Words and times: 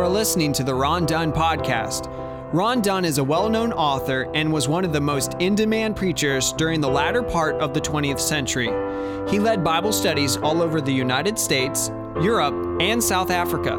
are 0.00 0.08
listening 0.08 0.50
to 0.54 0.64
the 0.64 0.74
Ron 0.74 1.04
Dunn 1.04 1.30
Podcast. 1.30 2.08
Ron 2.54 2.80
Dunn 2.80 3.04
is 3.04 3.18
a 3.18 3.24
well 3.24 3.50
known 3.50 3.70
author 3.70 4.30
and 4.34 4.50
was 4.50 4.66
one 4.66 4.82
of 4.82 4.94
the 4.94 5.00
most 5.00 5.34
in 5.40 5.54
demand 5.54 5.94
preachers 5.94 6.54
during 6.54 6.80
the 6.80 6.88
latter 6.88 7.22
part 7.22 7.56
of 7.56 7.74
the 7.74 7.80
20th 7.82 8.18
century. 8.18 8.70
He 9.30 9.38
led 9.38 9.62
Bible 9.62 9.92
studies 9.92 10.38
all 10.38 10.62
over 10.62 10.80
the 10.80 10.92
United 10.92 11.38
States, 11.38 11.90
Europe, 12.22 12.80
and 12.80 13.02
South 13.02 13.30
Africa. 13.30 13.76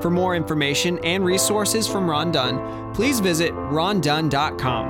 For 0.00 0.08
more 0.10 0.34
information 0.34 0.98
and 1.04 1.22
resources 1.22 1.86
from 1.86 2.08
Ron 2.08 2.32
Dunn, 2.32 2.94
please 2.94 3.20
visit 3.20 3.52
rondunn.com. 3.52 4.86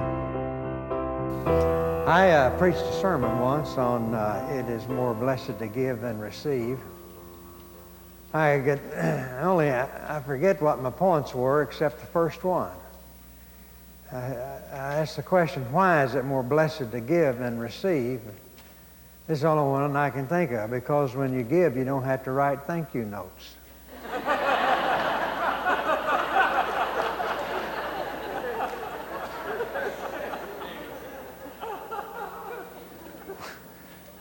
I 2.06 2.30
uh, 2.30 2.56
preached 2.56 2.78
a 2.78 2.92
sermon 3.00 3.40
once 3.40 3.76
on 3.76 4.14
uh, 4.14 4.48
it 4.52 4.70
is 4.70 4.86
more 4.86 5.12
blessed 5.12 5.58
to 5.58 5.66
give 5.66 6.02
than 6.02 6.20
receive. 6.20 6.78
I 8.32 8.58
get 8.58 8.78
only 9.40 9.70
I 9.70 10.22
forget 10.26 10.60
what 10.60 10.82
my 10.82 10.90
points 10.90 11.34
were 11.34 11.62
except 11.62 12.00
the 12.00 12.06
first 12.06 12.44
one. 12.44 12.70
I, 14.12 14.16
I 14.16 14.94
asked 15.00 15.16
the 15.16 15.22
question, 15.22 15.70
why 15.72 16.04
is 16.04 16.14
it 16.14 16.24
more 16.24 16.42
blessed 16.42 16.90
to 16.90 17.00
give 17.00 17.38
than 17.38 17.58
receive? 17.58 18.20
This 19.26 19.38
is 19.38 19.42
the 19.42 19.48
only 19.48 19.70
one 19.70 19.96
I 19.96 20.10
can 20.10 20.26
think 20.26 20.52
of 20.52 20.70
because 20.70 21.14
when 21.14 21.34
you 21.34 21.42
give, 21.42 21.76
you 21.76 21.84
don't 21.84 22.04
have 22.04 22.24
to 22.24 22.32
write 22.32 22.62
thank 22.66 22.94
you 22.94 23.04
notes. 23.04 23.54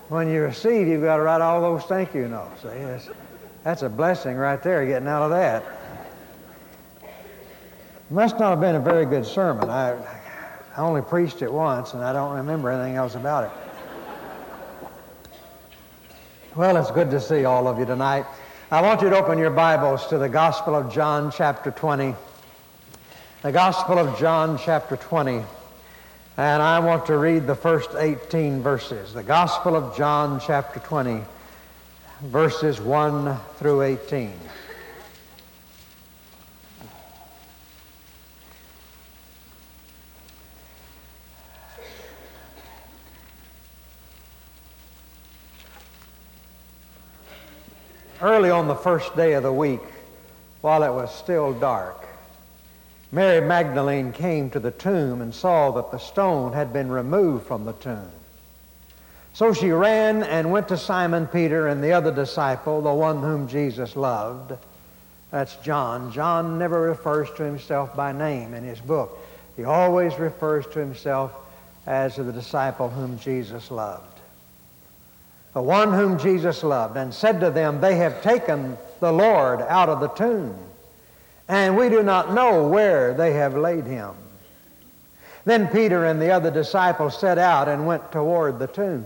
when 0.10 0.30
you 0.30 0.42
receive, 0.42 0.88
you've 0.88 1.04
got 1.04 1.18
to 1.18 1.24
write 1.24 1.42
all 1.42 1.62
those 1.62 1.84
thank 1.84 2.14
you 2.14 2.28
notes. 2.28 2.64
See, 2.64 2.68
that's, 3.68 3.82
a 3.82 3.90
blessing 3.90 4.38
right 4.38 4.64
there, 4.64 4.86
getting 4.86 5.10
out 5.10 5.24
of 5.24 5.32
that. 5.32 5.62
Must 8.10 8.40
not 8.40 8.52
have 8.52 8.62
been 8.62 8.76
a 8.76 8.80
very 8.80 9.06
good 9.06 9.26
sermon. 9.26 9.70
I, 9.70 9.92
I 10.78 10.80
only 10.80 11.02
preached 11.02 11.42
it 11.42 11.52
once, 11.52 11.94
and 11.94 12.02
I 12.02 12.14
don't 12.14 12.38
remember 12.38 12.70
anything 12.70 12.96
else 12.96 13.16
about 13.16 13.44
it. 13.44 13.52
Well, 16.56 16.78
it's 16.78 16.92
good 16.92 17.12
to 17.12 17.20
see 17.20 17.44
all 17.44 17.68
of 17.68 17.78
you 17.78 17.86
tonight. 17.86 18.26
I 18.72 18.82
want 18.82 19.02
you 19.02 19.10
to 19.10 19.18
open 19.18 19.38
your 19.38 19.50
Bibles 19.50 20.08
to 20.08 20.18
the 20.18 20.30
Gospel 20.30 20.74
of 20.74 20.90
John, 20.90 21.30
chapter 21.30 21.70
20. 21.70 22.16
The 23.42 23.52
Gospel 23.52 24.00
of 24.00 24.18
John, 24.18 24.58
chapter 24.58 24.96
20. 24.96 25.44
And 26.38 26.64
I 26.64 26.80
want 26.80 27.06
to 27.08 27.18
read 27.18 27.46
the 27.46 27.56
first 27.56 27.90
18 27.98 28.62
verses. 28.62 29.14
The 29.14 29.24
Gospel 29.24 29.76
of 29.76 29.98
John, 29.98 30.40
chapter 30.40 30.80
20, 30.80 31.22
verses 32.22 32.82
1 32.82 33.38
through 33.58 33.84
18. 33.84 34.34
Early 48.20 48.50
on 48.50 48.68
the 48.68 48.74
first 48.74 49.16
day 49.16 49.34
of 49.34 49.44
the 49.44 49.54
week, 49.54 49.80
while 50.62 50.82
it 50.82 50.92
was 50.92 51.14
still 51.14 51.54
dark, 51.54 52.08
Mary 53.12 53.46
Magdalene 53.46 54.12
came 54.12 54.50
to 54.50 54.60
the 54.60 54.72
tomb 54.72 55.22
and 55.22 55.34
saw 55.34 55.70
that 55.72 55.92
the 55.92 56.00
stone 56.00 56.54
had 56.54 56.74
been 56.74 56.90
removed 56.90 57.46
from 57.46 57.66
the 57.66 57.74
tomb. 57.74 58.10
So 59.38 59.54
she 59.54 59.70
ran 59.70 60.24
and 60.24 60.52
went 60.52 60.68
to 60.70 60.78
Simon 60.78 61.28
Peter 61.28 61.68
and 61.68 61.84
the 61.84 61.94
other 61.94 62.12
disciple, 62.12 62.82
the 62.82 62.92
one 62.92 63.22
whom 63.22 63.48
Jesus 63.48 63.96
loved. 63.96 64.52
That's 65.30 65.56
John. 65.58 66.12
John 66.12 66.58
never 66.58 66.82
refers 66.82 67.30
to 67.38 67.44
himself 67.44 67.96
by 67.96 68.14
name 68.14 68.56
in 68.56 68.64
his 68.64 68.82
book. 68.82 69.16
He 69.56 69.64
always 69.64 70.18
refers 70.18 70.66
to 70.66 70.80
himself 70.80 71.32
as 71.86 72.16
the 72.16 72.32
disciple 72.32 72.90
whom 72.90 73.20
Jesus 73.20 73.70
loved 73.70 74.18
the 75.58 75.62
one 75.64 75.92
whom 75.92 76.20
Jesus 76.20 76.64
loved, 76.64 76.98
and 76.98 77.12
said 77.12 77.40
to 77.40 77.50
them, 77.50 77.82
They 77.82 77.96
have 77.96 78.22
taken 78.22 78.78
the 79.00 79.12
Lord 79.12 79.60
out 79.62 79.90
of 79.90 80.00
the 80.00 80.10
tomb, 80.10 80.56
and 81.48 81.76
we 81.76 81.90
do 81.90 82.04
not 82.04 82.32
know 82.32 82.68
where 82.68 83.16
they 83.16 83.34
have 83.34 83.58
laid 83.58 83.86
him. 83.86 84.12
Then 85.46 85.68
Peter 85.70 86.06
and 86.06 86.22
the 86.22 86.30
other 86.30 86.52
disciples 86.52 87.20
set 87.20 87.40
out 87.40 87.68
and 87.68 87.88
went 87.88 88.12
toward 88.12 88.60
the 88.60 88.68
tomb. 88.68 89.06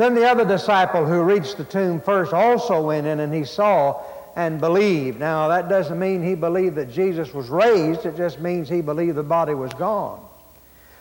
Then 0.00 0.14
the 0.14 0.26
other 0.26 0.46
disciple 0.46 1.04
who 1.04 1.20
reached 1.22 1.58
the 1.58 1.64
tomb 1.64 2.00
first 2.00 2.32
also 2.32 2.80
went 2.80 3.06
in 3.06 3.20
and 3.20 3.34
he 3.34 3.44
saw 3.44 4.02
and 4.34 4.58
believed. 4.58 5.20
Now, 5.20 5.48
that 5.48 5.68
doesn't 5.68 5.98
mean 5.98 6.22
he 6.22 6.34
believed 6.34 6.76
that 6.76 6.90
Jesus 6.90 7.34
was 7.34 7.50
raised, 7.50 8.06
it 8.06 8.16
just 8.16 8.40
means 8.40 8.66
he 8.66 8.80
believed 8.80 9.16
the 9.16 9.22
body 9.22 9.52
was 9.52 9.74
gone. 9.74 10.26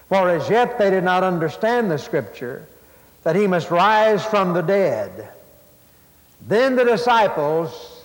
For 0.10 0.30
as 0.30 0.50
yet 0.50 0.78
they 0.78 0.90
did 0.90 1.06
not 1.06 1.24
understand 1.24 1.90
the 1.90 1.98
scripture 1.98 2.68
that 3.24 3.38
he 3.38 3.48
must 3.48 3.72
rise 3.72 4.26
from 4.26 4.52
the 4.52 4.64
dead. 4.64 5.30
Then 6.46 6.76
the 6.76 6.84
disciples, 6.84 8.04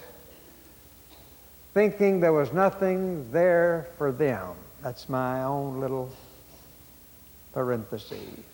thinking 1.73 2.21
there 2.21 2.33
was 2.33 2.53
nothing 2.53 3.33
there 3.33 3.89
for 3.99 4.13
them, 4.13 4.53
that's 4.81 5.09
my 5.09 5.43
own 5.43 5.81
little 5.81 6.09
parentheses. 7.53 8.54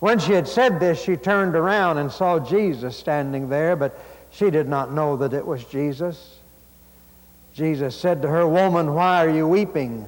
When 0.00 0.18
she 0.18 0.32
had 0.32 0.46
said 0.46 0.78
this, 0.78 1.02
she 1.02 1.16
turned 1.16 1.56
around 1.56 1.98
and 1.98 2.10
saw 2.10 2.38
Jesus 2.38 2.96
standing 2.96 3.48
there, 3.48 3.74
but 3.74 3.98
she 4.30 4.50
did 4.50 4.68
not 4.68 4.92
know 4.92 5.16
that 5.16 5.32
it 5.32 5.44
was 5.44 5.64
Jesus. 5.64 6.38
Jesus 7.54 7.96
said 7.96 8.22
to 8.22 8.28
her, 8.28 8.46
Woman, 8.46 8.94
why 8.94 9.24
are 9.24 9.30
you 9.30 9.48
weeping? 9.48 10.06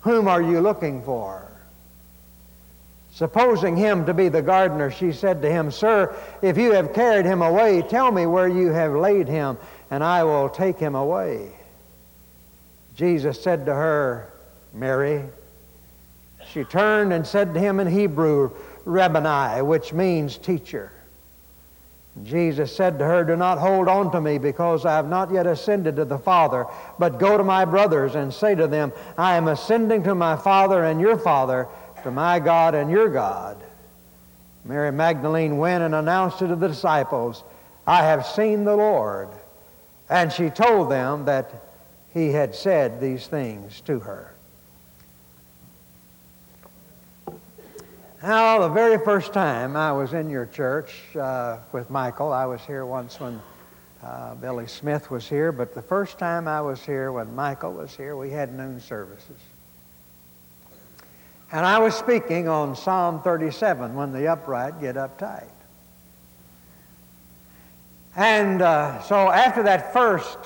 Whom 0.00 0.28
are 0.28 0.42
you 0.42 0.60
looking 0.60 1.02
for? 1.02 1.46
Supposing 3.12 3.76
him 3.76 4.06
to 4.06 4.14
be 4.14 4.28
the 4.28 4.42
gardener, 4.42 4.90
she 4.90 5.12
said 5.12 5.42
to 5.42 5.50
him, 5.50 5.70
Sir, 5.70 6.14
if 6.42 6.56
you 6.56 6.72
have 6.72 6.92
carried 6.92 7.24
him 7.24 7.42
away, 7.42 7.82
tell 7.82 8.12
me 8.12 8.26
where 8.26 8.48
you 8.48 8.68
have 8.68 8.92
laid 8.92 9.28
him, 9.28 9.56
and 9.90 10.04
I 10.04 10.24
will 10.24 10.48
take 10.48 10.78
him 10.78 10.94
away. 10.94 11.52
Jesus 12.96 13.42
said 13.42 13.66
to 13.66 13.74
her, 13.74 14.30
Mary. 14.72 15.24
She 16.52 16.64
turned 16.64 17.12
and 17.12 17.26
said 17.26 17.54
to 17.54 17.60
him 17.60 17.80
in 17.80 17.86
Hebrew, 17.86 18.50
Rabboni, 18.84 19.62
which 19.62 19.92
means 19.92 20.36
teacher. 20.38 20.92
Jesus 22.24 22.74
said 22.74 22.98
to 22.98 23.04
her, 23.04 23.24
Do 23.24 23.36
not 23.36 23.58
hold 23.58 23.88
on 23.88 24.10
to 24.12 24.20
me, 24.20 24.38
because 24.38 24.84
I 24.84 24.96
have 24.96 25.08
not 25.08 25.30
yet 25.30 25.46
ascended 25.46 25.96
to 25.96 26.04
the 26.04 26.18
Father, 26.18 26.66
but 26.98 27.18
go 27.18 27.38
to 27.38 27.44
my 27.44 27.64
brothers 27.64 28.14
and 28.14 28.32
say 28.32 28.54
to 28.54 28.66
them, 28.66 28.92
I 29.16 29.36
am 29.36 29.48
ascending 29.48 30.02
to 30.04 30.14
my 30.14 30.36
Father 30.36 30.84
and 30.84 31.00
your 31.00 31.18
Father 31.18 31.68
to 32.02 32.10
my 32.10 32.40
God 32.40 32.74
and 32.74 32.90
your 32.90 33.08
God. 33.08 33.62
Mary 34.64 34.92
Magdalene 34.92 35.56
went 35.58 35.82
and 35.84 35.94
announced 35.94 36.42
it 36.42 36.48
to 36.48 36.56
the 36.56 36.68
disciples, 36.68 37.44
I 37.86 38.04
have 38.04 38.26
seen 38.26 38.64
the 38.64 38.76
Lord. 38.76 39.28
And 40.08 40.32
she 40.32 40.50
told 40.50 40.90
them 40.90 41.24
that 41.26 41.50
he 42.12 42.32
had 42.32 42.54
said 42.54 43.00
these 43.00 43.28
things 43.28 43.80
to 43.82 44.00
her. 44.00 44.34
Now, 48.22 48.58
the 48.58 48.68
very 48.68 49.02
first 49.02 49.32
time 49.32 49.76
I 49.76 49.92
was 49.92 50.12
in 50.12 50.28
your 50.28 50.44
church 50.44 51.16
uh, 51.16 51.56
with 51.72 51.88
Michael, 51.88 52.34
I 52.34 52.44
was 52.44 52.60
here 52.60 52.84
once 52.84 53.18
when 53.18 53.40
uh, 54.02 54.34
Billy 54.34 54.66
Smith 54.66 55.10
was 55.10 55.26
here, 55.26 55.52
but 55.52 55.74
the 55.74 55.80
first 55.80 56.18
time 56.18 56.46
I 56.46 56.60
was 56.60 56.84
here 56.84 57.12
when 57.12 57.34
Michael 57.34 57.72
was 57.72 57.96
here, 57.96 58.16
we 58.16 58.28
had 58.28 58.54
noon 58.54 58.78
services. 58.78 59.38
And 61.50 61.64
I 61.64 61.78
was 61.78 61.94
speaking 61.94 62.46
on 62.46 62.76
Psalm 62.76 63.22
37 63.22 63.94
when 63.94 64.12
the 64.12 64.28
upright 64.28 64.82
get 64.82 64.96
uptight. 64.96 65.48
And 68.16 68.60
uh, 68.60 69.00
so 69.00 69.30
after 69.30 69.62
that 69.62 69.94
first 69.94 70.38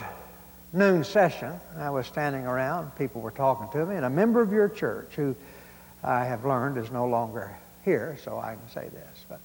noon 0.73 1.03
session, 1.03 1.59
I 1.77 1.91
was 1.91 2.07
standing 2.07 2.47
around, 2.47 2.95
people 2.95 3.21
were 3.21 3.33
talking 3.33 3.69
to 3.73 3.85
me, 3.85 3.97
and 3.97 4.05
a 4.05 4.11
member 4.11 4.41
of 4.41 4.53
your 4.53 4.69
church 4.69 5.17
who 5.17 5.35
I 6.05 6.25
have 6.25 6.45
learned 6.45 6.79
is 6.79 6.93
no 6.93 7.09
longer 7.09 7.57
here, 7.85 8.17
so 8.23 8.39
I 8.39 8.55
can 8.55 8.69
say 8.69 8.89
this. 8.89 9.25
But, 9.29 9.41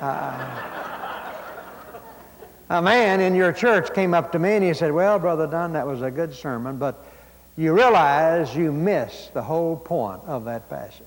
uh, 0.00 0.88
a 2.70 2.82
man 2.82 3.20
in 3.20 3.34
your 3.34 3.52
church 3.52 3.94
came 3.94 4.12
up 4.12 4.32
to 4.32 4.38
me 4.38 4.52
and 4.52 4.64
he 4.64 4.74
said, 4.74 4.92
Well, 4.92 5.18
Brother 5.18 5.46
Dunn, 5.46 5.72
that 5.72 5.86
was 5.86 6.02
a 6.02 6.10
good 6.10 6.34
sermon, 6.34 6.76
but 6.76 7.04
you 7.56 7.74
realize 7.74 8.54
you 8.54 8.72
missed 8.72 9.34
the 9.34 9.42
whole 9.42 9.76
point 9.76 10.20
of 10.26 10.44
that 10.44 10.68
passage. 10.68 11.04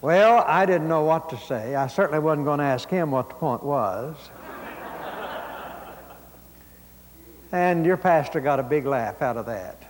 Well, 0.00 0.44
I 0.46 0.64
didn't 0.64 0.88
know 0.88 1.02
what 1.02 1.28
to 1.30 1.38
say. 1.38 1.74
I 1.74 1.88
certainly 1.88 2.20
wasn't 2.20 2.44
going 2.44 2.58
to 2.58 2.64
ask 2.64 2.88
him 2.88 3.10
what 3.10 3.30
the 3.30 3.34
point 3.34 3.64
was. 3.64 4.16
and 7.50 7.84
your 7.84 7.96
pastor 7.96 8.40
got 8.40 8.60
a 8.60 8.62
big 8.62 8.86
laugh 8.86 9.22
out 9.22 9.36
of 9.36 9.46
that. 9.46 9.87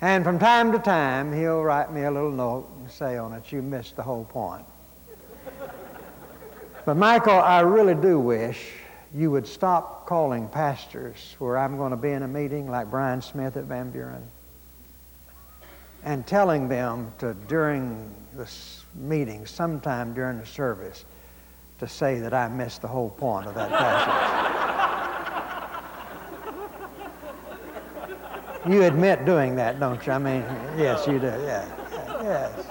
And 0.00 0.24
from 0.24 0.38
time 0.38 0.72
to 0.72 0.78
time, 0.78 1.32
he'll 1.32 1.62
write 1.62 1.92
me 1.92 2.02
a 2.02 2.10
little 2.10 2.30
note 2.30 2.68
and 2.78 2.90
say 2.90 3.16
on 3.16 3.32
it, 3.32 3.50
You 3.50 3.62
missed 3.62 3.96
the 3.96 4.02
whole 4.02 4.24
point. 4.24 4.64
but, 6.84 6.96
Michael, 6.96 7.40
I 7.40 7.60
really 7.60 7.94
do 7.94 8.20
wish 8.20 8.72
you 9.14 9.30
would 9.30 9.46
stop 9.46 10.06
calling 10.06 10.48
pastors 10.48 11.34
where 11.38 11.56
I'm 11.56 11.78
going 11.78 11.92
to 11.92 11.96
be 11.96 12.10
in 12.10 12.22
a 12.22 12.28
meeting 12.28 12.70
like 12.70 12.90
Brian 12.90 13.22
Smith 13.22 13.56
at 13.56 13.64
Van 13.64 13.90
Buren 13.90 14.22
and 16.04 16.26
telling 16.26 16.68
them 16.68 17.12
to, 17.18 17.34
during 17.48 18.14
this 18.34 18.84
meeting, 18.94 19.46
sometime 19.46 20.12
during 20.12 20.38
the 20.38 20.46
service, 20.46 21.04
to 21.80 21.88
say 21.88 22.20
that 22.20 22.34
I 22.34 22.48
missed 22.48 22.82
the 22.82 22.88
whole 22.88 23.10
point 23.10 23.46
of 23.46 23.54
that 23.54 23.70
passage. 23.70 24.65
You 28.68 28.82
admit 28.82 29.24
doing 29.24 29.56
that, 29.56 29.78
don't 29.78 30.04
you? 30.06 30.12
I 30.12 30.18
mean, 30.18 30.44
yes, 30.76 31.06
you 31.06 31.18
do. 31.18 31.26
Yeah, 31.26 31.66
yes. 32.22 32.66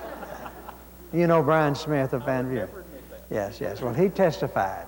You 1.13 1.27
know 1.27 1.41
Brian 1.41 1.75
Smith 1.75 2.13
of 2.13 2.25
Van 2.25 2.49
Buren? 2.49 2.69
Yes, 3.29 3.61
yes. 3.61 3.81
Well, 3.81 3.93
he 3.93 4.09
testified 4.09 4.87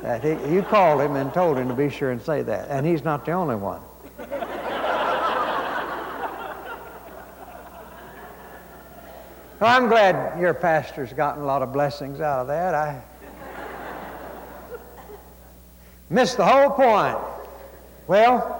that 0.00 0.24
he, 0.24 0.30
you 0.52 0.62
called 0.62 1.00
him 1.00 1.16
and 1.16 1.32
told 1.32 1.56
him 1.56 1.68
to 1.68 1.74
be 1.74 1.88
sure 1.90 2.10
and 2.10 2.20
say 2.20 2.42
that, 2.42 2.68
and 2.68 2.84
he's 2.86 3.04
not 3.04 3.24
the 3.24 3.32
only 3.32 3.56
one. 3.56 3.80
well, 9.60 9.70
I'm 9.76 9.88
glad 9.88 10.40
your 10.40 10.54
pastor's 10.54 11.12
gotten 11.12 11.42
a 11.42 11.46
lot 11.46 11.62
of 11.62 11.72
blessings 11.72 12.20
out 12.20 12.40
of 12.40 12.46
that. 12.48 12.74
I 12.74 13.02
missed 16.08 16.36
the 16.36 16.44
whole 16.46 16.70
point. 16.70 17.18
Well, 18.08 18.59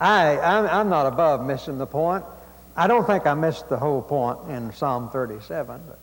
I, 0.00 0.38
I'm, 0.38 0.66
I'm 0.66 0.88
not 0.88 1.06
above 1.06 1.44
missing 1.44 1.78
the 1.78 1.86
point. 1.86 2.24
I 2.76 2.86
don't 2.86 3.06
think 3.06 3.26
I 3.26 3.34
missed 3.34 3.68
the 3.68 3.76
whole 3.76 4.00
point 4.00 4.38
in 4.48 4.72
Psalm 4.72 5.10
37, 5.10 5.82
but 5.86 5.98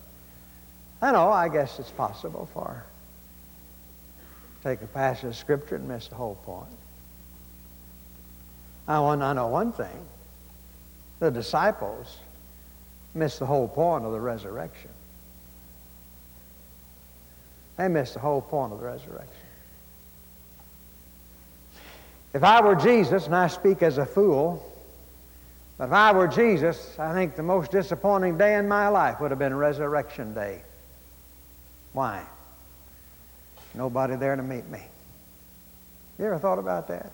I 1.02 1.12
know, 1.12 1.30
I 1.30 1.50
guess 1.50 1.80
it's 1.80 1.90
possible 1.92 2.48
for 2.54 2.84
take 4.64 4.82
a 4.82 4.88
passage 4.88 5.26
of 5.26 5.36
Scripture 5.36 5.76
and 5.76 5.88
miss 5.88 6.08
the 6.08 6.16
whole 6.16 6.36
point. 6.36 6.68
I, 8.88 9.00
want, 9.00 9.22
I 9.22 9.34
know 9.34 9.48
one 9.48 9.72
thing. 9.72 10.06
The 11.20 11.32
disciples 11.32 12.18
missed 13.14 13.40
the 13.40 13.46
whole 13.46 13.68
point 13.68 14.06
of 14.06 14.12
the 14.12 14.20
resurrection. 14.20 14.92
They 17.78 17.88
missed 17.88 18.14
the 18.14 18.20
whole 18.20 18.42
point 18.42 18.74
of 18.74 18.80
the 18.80 18.86
resurrection. 18.86 19.47
If 22.34 22.44
I 22.44 22.62
were 22.62 22.76
Jesus, 22.76 23.26
and 23.26 23.36
I 23.36 23.48
speak 23.48 23.82
as 23.82 23.98
a 23.98 24.06
fool, 24.06 24.64
but 25.78 25.86
if 25.86 25.94
I 25.94 26.12
were 26.12 26.28
Jesus, 26.28 26.98
I 27.00 27.14
think 27.14 27.36
the 27.36 27.44
most 27.44 27.72
disappointing 27.72 28.38
day 28.38 28.56
in 28.56 28.68
my 28.68 28.88
life 28.88 29.20
would 29.20 29.32
have 29.32 29.40
been 29.40 29.56
Resurrection 29.56 30.34
Day. 30.34 30.62
Why? 31.94 32.24
Nobody 33.74 34.16
there 34.16 34.36
to 34.36 34.44
meet 34.44 34.68
me. 34.70 34.82
You 36.18 36.26
ever 36.26 36.40
thought 36.40 36.60
about 36.60 36.88
that? 36.88 37.12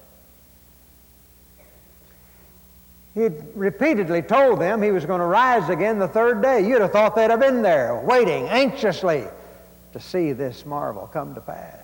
He 3.14 3.30
repeatedly 3.54 4.24
told 4.24 4.60
them 4.60 4.82
he 4.82 4.92
was 4.92 5.06
going 5.06 5.20
to 5.20 5.26
rise 5.26 5.70
again 5.70 6.00
the 6.00 6.08
third 6.08 6.42
day. 6.42 6.68
You'd 6.68 6.82
have 6.82 6.92
thought 6.92 7.16
they'd 7.16 7.30
have 7.30 7.40
been 7.40 7.62
there, 7.62 7.96
waiting 8.04 8.48
anxiously 8.48 9.26
to 9.92 10.00
see 10.00 10.32
this 10.32 10.66
marvel 10.66 11.08
come 11.14 11.36
to 11.36 11.42
pass. 11.42 11.83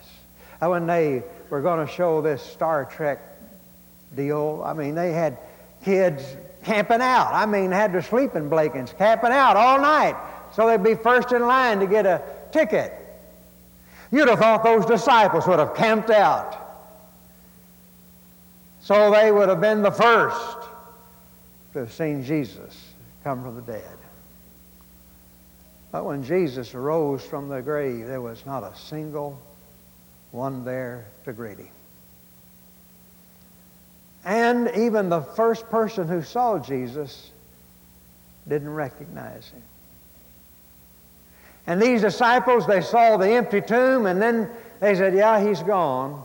When 0.59 0.87
they 0.87 1.23
were 1.49 1.61
going 1.61 1.85
to 1.85 1.91
show 1.91 2.21
this 2.21 2.41
Star 2.41 2.85
Trek 2.85 3.21
deal, 4.15 4.61
I 4.65 4.73
mean, 4.73 4.95
they 4.95 5.13
had 5.13 5.37
kids 5.83 6.23
camping 6.63 7.01
out. 7.01 7.33
I 7.33 7.45
mean, 7.45 7.71
had 7.71 7.93
to 7.93 8.03
sleep 8.03 8.35
in 8.35 8.49
blankets 8.49 8.93
camping 8.97 9.31
out 9.31 9.55
all 9.55 9.79
night 9.79 10.15
so 10.55 10.67
they'd 10.67 10.83
be 10.83 10.95
first 10.95 11.31
in 11.31 11.41
line 11.41 11.79
to 11.79 11.87
get 11.87 12.05
a 12.05 12.21
ticket. 12.51 12.93
You'd 14.11 14.27
have 14.27 14.39
thought 14.39 14.63
those 14.63 14.85
disciples 14.85 15.45
would 15.47 15.59
have 15.59 15.75
camped 15.75 16.09
out. 16.09 16.55
So 18.81 19.11
they 19.11 19.31
would 19.31 19.49
have 19.49 19.61
been 19.61 19.81
the 19.81 19.91
first 19.91 20.57
to 21.73 21.79
have 21.79 21.93
seen 21.93 22.23
Jesus 22.23 22.93
come 23.23 23.43
from 23.43 23.55
the 23.55 23.61
dead. 23.61 23.83
But 25.91 26.05
when 26.05 26.23
Jesus 26.23 26.73
arose 26.73 27.23
from 27.23 27.49
the 27.49 27.61
grave, 27.61 28.07
there 28.07 28.21
was 28.21 28.45
not 28.45 28.63
a 28.63 28.75
single 28.75 29.39
one 30.31 30.63
there 30.65 31.05
to 31.25 31.33
greet 31.33 31.57
him. 31.57 31.69
And 34.25 34.69
even 34.75 35.09
the 35.09 35.21
first 35.21 35.69
person 35.69 36.07
who 36.07 36.21
saw 36.21 36.59
Jesus 36.59 37.31
didn't 38.47 38.69
recognize 38.69 39.49
him. 39.49 39.63
And 41.67 41.81
these 41.81 42.01
disciples, 42.01 42.65
they 42.67 42.81
saw 42.81 43.17
the 43.17 43.29
empty 43.29 43.61
tomb 43.61 44.05
and 44.05 44.21
then 44.21 44.49
they 44.79 44.95
said, 44.95 45.13
Yeah, 45.13 45.45
he's 45.45 45.61
gone. 45.61 46.23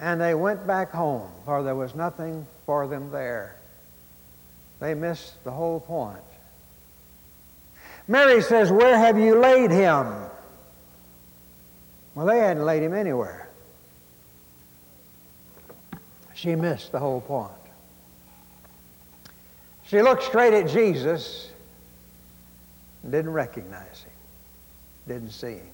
And 0.00 0.20
they 0.20 0.34
went 0.34 0.66
back 0.66 0.92
home, 0.92 1.28
for 1.44 1.62
there 1.62 1.74
was 1.74 1.94
nothing 1.94 2.46
for 2.66 2.86
them 2.86 3.10
there. 3.10 3.56
They 4.80 4.94
missed 4.94 5.42
the 5.42 5.50
whole 5.50 5.80
point. 5.80 6.22
Mary 8.06 8.40
says, 8.42 8.70
Where 8.70 8.96
have 8.96 9.18
you 9.18 9.40
laid 9.40 9.70
him? 9.70 10.06
Well, 12.18 12.26
they 12.26 12.40
hadn't 12.40 12.64
laid 12.64 12.82
him 12.82 12.94
anywhere. 12.94 13.48
She 16.34 16.56
missed 16.56 16.90
the 16.90 16.98
whole 16.98 17.20
point. 17.20 17.52
She 19.86 20.02
looked 20.02 20.24
straight 20.24 20.52
at 20.52 20.68
Jesus 20.68 21.48
and 23.04 23.12
didn't 23.12 23.32
recognize 23.32 24.02
him, 24.02 24.10
didn't 25.06 25.30
see 25.30 25.58
him. 25.58 25.70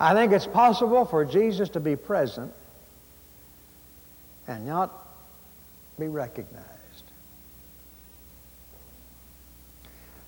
I 0.00 0.14
think 0.14 0.32
it's 0.32 0.46
possible 0.46 1.04
for 1.04 1.26
Jesus 1.26 1.68
to 1.70 1.80
be 1.80 1.94
present 1.94 2.54
and 4.48 4.66
not 4.66 4.94
be 5.98 6.08
recognized. 6.08 6.75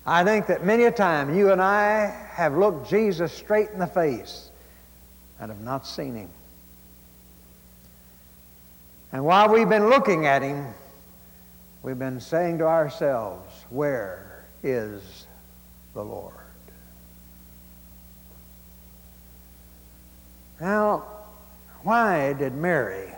I 0.09 0.23
think 0.23 0.47
that 0.47 0.65
many 0.65 0.85
a 0.85 0.91
time 0.91 1.37
you 1.37 1.51
and 1.51 1.61
I 1.61 2.07
have 2.31 2.57
looked 2.57 2.89
Jesus 2.89 3.31
straight 3.31 3.69
in 3.69 3.77
the 3.77 3.85
face 3.85 4.49
and 5.39 5.51
have 5.51 5.61
not 5.61 5.85
seen 5.85 6.15
him. 6.15 6.29
And 9.11 9.23
while 9.23 9.49
we've 9.49 9.69
been 9.69 9.87
looking 9.87 10.25
at 10.25 10.41
him, 10.41 10.65
we've 11.83 11.99
been 11.99 12.19
saying 12.19 12.57
to 12.57 12.65
ourselves, 12.65 13.65
Where 13.69 14.45
is 14.63 15.27
the 15.93 16.03
Lord. 16.03 16.33
Now, 20.59 21.03
why 21.83 22.33
did 22.33 22.55
Mary 22.55 23.13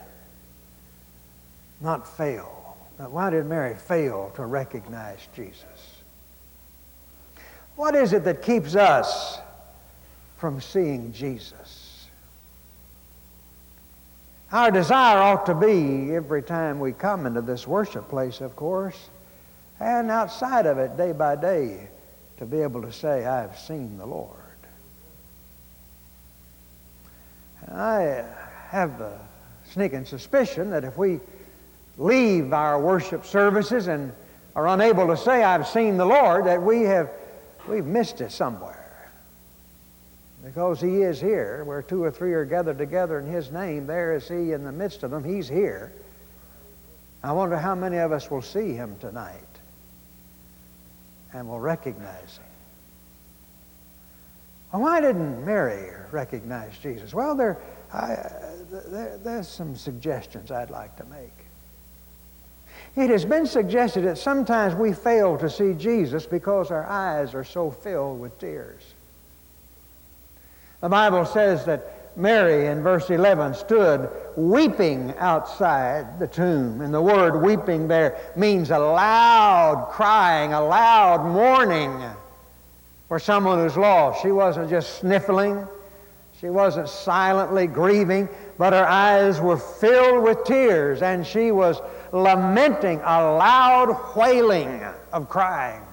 not 1.79 2.05
fail? 2.17 2.75
Why 2.97 3.29
did 3.29 3.45
Mary 3.45 3.75
fail 3.75 4.31
to 4.35 4.45
recognize 4.45 5.27
Jesus? 5.35 5.65
What 7.81 7.95
is 7.95 8.13
it 8.13 8.25
that 8.25 8.43
keeps 8.43 8.75
us 8.75 9.39
from 10.37 10.61
seeing 10.61 11.13
Jesus? 11.13 12.05
Our 14.51 14.69
desire 14.69 15.17
ought 15.17 15.47
to 15.47 15.55
be 15.55 16.13
every 16.13 16.43
time 16.43 16.79
we 16.79 16.91
come 16.91 17.25
into 17.25 17.41
this 17.41 17.65
worship 17.65 18.07
place, 18.07 18.39
of 18.39 18.55
course, 18.55 19.09
and 19.79 20.11
outside 20.11 20.67
of 20.67 20.77
it, 20.77 20.95
day 20.95 21.11
by 21.11 21.35
day, 21.35 21.89
to 22.37 22.45
be 22.45 22.61
able 22.61 22.83
to 22.83 22.91
say, 22.91 23.25
I've 23.25 23.57
seen 23.57 23.97
the 23.97 24.05
Lord. 24.05 24.37
I 27.67 28.23
have 28.67 28.99
the 28.99 29.17
sneaking 29.71 30.05
suspicion 30.05 30.69
that 30.69 30.83
if 30.83 30.99
we 30.99 31.19
leave 31.97 32.53
our 32.53 32.79
worship 32.79 33.25
services 33.25 33.87
and 33.87 34.13
are 34.55 34.67
unable 34.67 35.07
to 35.07 35.17
say, 35.17 35.43
I've 35.43 35.67
seen 35.67 35.97
the 35.97 36.05
Lord, 36.05 36.45
that 36.45 36.61
we 36.61 36.81
have 36.83 37.09
we've 37.67 37.85
missed 37.85 38.21
it 38.21 38.31
somewhere. 38.31 39.09
Because 40.43 40.81
he 40.81 41.03
is 41.03 41.21
here. 41.21 41.63
Where 41.65 41.81
two 41.81 42.03
or 42.03 42.11
three 42.11 42.33
are 42.33 42.45
gathered 42.45 42.77
together 42.77 43.19
in 43.19 43.27
his 43.27 43.51
name, 43.51 43.85
there 43.85 44.15
is 44.15 44.27
he 44.27 44.53
in 44.53 44.63
the 44.63 44.71
midst 44.71 45.03
of 45.03 45.11
them. 45.11 45.23
He's 45.23 45.47
here. 45.47 45.91
I 47.23 47.31
wonder 47.33 47.57
how 47.57 47.75
many 47.75 47.97
of 47.97 48.11
us 48.11 48.31
will 48.31 48.41
see 48.41 48.73
him 48.73 48.95
tonight 48.99 49.35
and 51.33 51.47
will 51.47 51.59
recognize 51.59 52.37
him. 52.37 52.45
Well, 54.73 54.81
why 54.81 55.01
didn't 55.01 55.45
Mary 55.45 55.91
recognize 56.11 56.77
Jesus? 56.79 57.13
Well, 57.13 57.35
there, 57.35 57.59
I, 57.93 58.13
uh, 58.13 58.39
there, 58.87 59.17
there's 59.17 59.47
some 59.47 59.75
suggestions 59.75 60.49
I'd 60.49 60.69
like 60.71 60.95
to 60.97 61.05
make. 61.05 61.40
It 62.95 63.09
has 63.09 63.23
been 63.23 63.45
suggested 63.45 64.03
that 64.03 64.17
sometimes 64.17 64.75
we 64.75 64.91
fail 64.93 65.37
to 65.37 65.49
see 65.49 65.73
Jesus 65.73 66.25
because 66.25 66.71
our 66.71 66.85
eyes 66.85 67.33
are 67.33 67.45
so 67.45 67.71
filled 67.71 68.19
with 68.19 68.37
tears. 68.37 68.83
The 70.81 70.89
Bible 70.89 71.25
says 71.25 71.63
that 71.65 72.17
Mary, 72.17 72.67
in 72.67 72.83
verse 72.83 73.09
11, 73.09 73.53
stood 73.53 74.09
weeping 74.35 75.13
outside 75.17 76.19
the 76.19 76.27
tomb. 76.27 76.81
And 76.81 76.93
the 76.93 77.01
word 77.01 77.41
weeping 77.41 77.87
there 77.87 78.17
means 78.35 78.71
a 78.71 78.79
loud 78.79 79.87
crying, 79.91 80.51
a 80.51 80.61
loud 80.61 81.25
mourning 81.25 82.03
for 83.07 83.19
someone 83.19 83.59
who's 83.59 83.77
lost. 83.77 84.21
She 84.21 84.31
wasn't 84.31 84.69
just 84.69 84.99
sniffling, 84.99 85.65
she 86.39 86.49
wasn't 86.49 86.89
silently 86.89 87.67
grieving, 87.67 88.27
but 88.57 88.73
her 88.73 88.85
eyes 88.85 89.39
were 89.39 89.57
filled 89.57 90.23
with 90.23 90.43
tears, 90.43 91.01
and 91.01 91.25
she 91.25 91.51
was 91.51 91.79
lamenting, 92.11 92.99
a 92.99 93.35
loud 93.35 94.15
wailing 94.15 94.83
of 95.13 95.29
crying. 95.29 95.83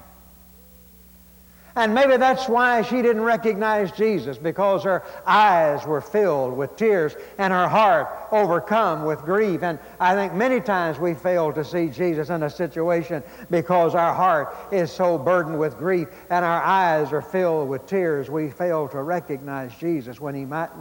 And 1.76 1.94
maybe 1.94 2.16
that's 2.16 2.48
why 2.48 2.82
she 2.82 3.02
didn't 3.02 3.22
recognize 3.22 3.92
Jesus, 3.92 4.36
because 4.36 4.82
her 4.82 5.04
eyes 5.24 5.86
were 5.86 6.00
filled 6.00 6.56
with 6.56 6.74
tears 6.74 7.14
and 7.38 7.52
her 7.52 7.68
heart 7.68 8.08
overcome 8.32 9.04
with 9.04 9.20
grief. 9.20 9.62
And 9.62 9.78
I 10.00 10.16
think 10.16 10.34
many 10.34 10.60
times 10.60 10.98
we 10.98 11.14
fail 11.14 11.52
to 11.52 11.62
see 11.62 11.88
Jesus 11.88 12.30
in 12.30 12.42
a 12.42 12.50
situation 12.50 13.22
because 13.48 13.94
our 13.94 14.12
heart 14.12 14.56
is 14.72 14.90
so 14.90 15.18
burdened 15.18 15.60
with 15.60 15.78
grief 15.78 16.08
and 16.30 16.44
our 16.44 16.62
eyes 16.62 17.12
are 17.12 17.22
filled 17.22 17.68
with 17.68 17.86
tears. 17.86 18.28
We 18.28 18.50
fail 18.50 18.88
to 18.88 19.00
recognize 19.00 19.72
Jesus 19.76 20.20
when 20.20 20.34
he 20.34 20.44
might 20.44 20.74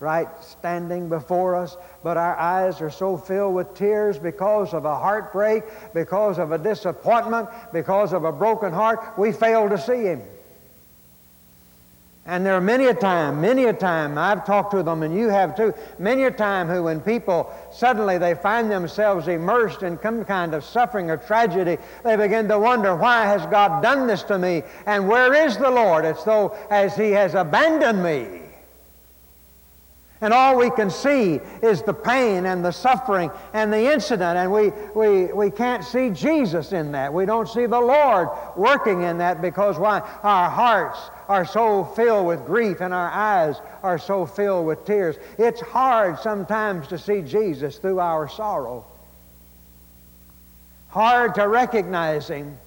right 0.00 0.28
standing 0.40 1.08
before 1.08 1.56
us, 1.56 1.76
but 2.02 2.16
our 2.16 2.36
eyes 2.36 2.80
are 2.80 2.90
so 2.90 3.16
filled 3.16 3.54
with 3.54 3.74
tears 3.74 4.18
because 4.18 4.72
of 4.72 4.84
a 4.84 4.96
heartbreak, 4.96 5.64
because 5.92 6.38
of 6.38 6.52
a 6.52 6.58
disappointment, 6.58 7.48
because 7.72 8.12
of 8.12 8.24
a 8.24 8.32
broken 8.32 8.72
heart, 8.72 9.18
we 9.18 9.32
fail 9.32 9.68
to 9.68 9.78
see 9.78 10.04
Him. 10.04 10.22
And 12.26 12.44
there 12.44 12.52
are 12.54 12.60
many 12.60 12.84
a 12.84 12.94
time, 12.94 13.40
many 13.40 13.64
a 13.64 13.72
time, 13.72 14.18
I've 14.18 14.44
talked 14.44 14.72
to 14.72 14.82
them 14.82 15.02
and 15.02 15.16
you 15.16 15.30
have 15.30 15.56
too, 15.56 15.72
many 15.98 16.24
a 16.24 16.30
time 16.30 16.68
who 16.68 16.82
when 16.82 17.00
people 17.00 17.50
suddenly 17.72 18.18
they 18.18 18.34
find 18.34 18.70
themselves 18.70 19.28
immersed 19.28 19.82
in 19.82 19.98
some 20.02 20.26
kind 20.26 20.52
of 20.52 20.62
suffering 20.62 21.10
or 21.10 21.16
tragedy, 21.16 21.78
they 22.04 22.16
begin 22.16 22.46
to 22.48 22.58
wonder, 22.58 22.94
why 22.94 23.24
has 23.24 23.46
God 23.46 23.82
done 23.82 24.06
this 24.06 24.22
to 24.24 24.38
me? 24.38 24.62
And 24.84 25.08
where 25.08 25.32
is 25.32 25.56
the 25.56 25.70
Lord? 25.70 26.04
It's 26.04 26.22
though 26.22 26.54
as 26.68 26.94
He 26.94 27.12
has 27.12 27.34
abandoned 27.34 28.02
me. 28.02 28.42
And 30.20 30.34
all 30.34 30.56
we 30.56 30.70
can 30.70 30.90
see 30.90 31.40
is 31.62 31.82
the 31.82 31.94
pain 31.94 32.44
and 32.44 32.64
the 32.64 32.72
suffering 32.72 33.30
and 33.52 33.72
the 33.72 33.92
incident, 33.92 34.36
and 34.36 34.52
we, 34.52 34.72
we, 34.94 35.32
we 35.32 35.48
can't 35.48 35.84
see 35.84 36.10
Jesus 36.10 36.72
in 36.72 36.90
that. 36.92 37.14
We 37.14 37.24
don't 37.24 37.48
see 37.48 37.66
the 37.66 37.80
Lord 37.80 38.28
working 38.56 39.02
in 39.02 39.18
that 39.18 39.40
because 39.40 39.78
why? 39.78 40.00
Our 40.24 40.50
hearts 40.50 40.98
are 41.28 41.44
so 41.44 41.84
filled 41.84 42.26
with 42.26 42.44
grief 42.46 42.80
and 42.80 42.92
our 42.92 43.10
eyes 43.10 43.60
are 43.84 43.98
so 43.98 44.26
filled 44.26 44.66
with 44.66 44.84
tears. 44.84 45.16
It's 45.38 45.60
hard 45.60 46.18
sometimes 46.18 46.88
to 46.88 46.98
see 46.98 47.20
Jesus 47.20 47.78
through 47.78 48.00
our 48.00 48.28
sorrow, 48.28 48.84
hard 50.88 51.36
to 51.36 51.46
recognize 51.46 52.26
Him. 52.26 52.58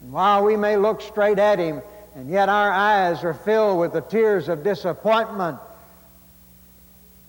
And 0.00 0.12
while 0.12 0.42
we 0.44 0.56
may 0.56 0.78
look 0.78 1.02
straight 1.02 1.38
at 1.38 1.58
Him, 1.58 1.82
and 2.14 2.30
yet 2.30 2.48
our 2.48 2.70
eyes 2.70 3.22
are 3.22 3.34
filled 3.34 3.80
with 3.80 3.92
the 3.92 4.00
tears 4.00 4.48
of 4.48 4.64
disappointment 4.64 5.58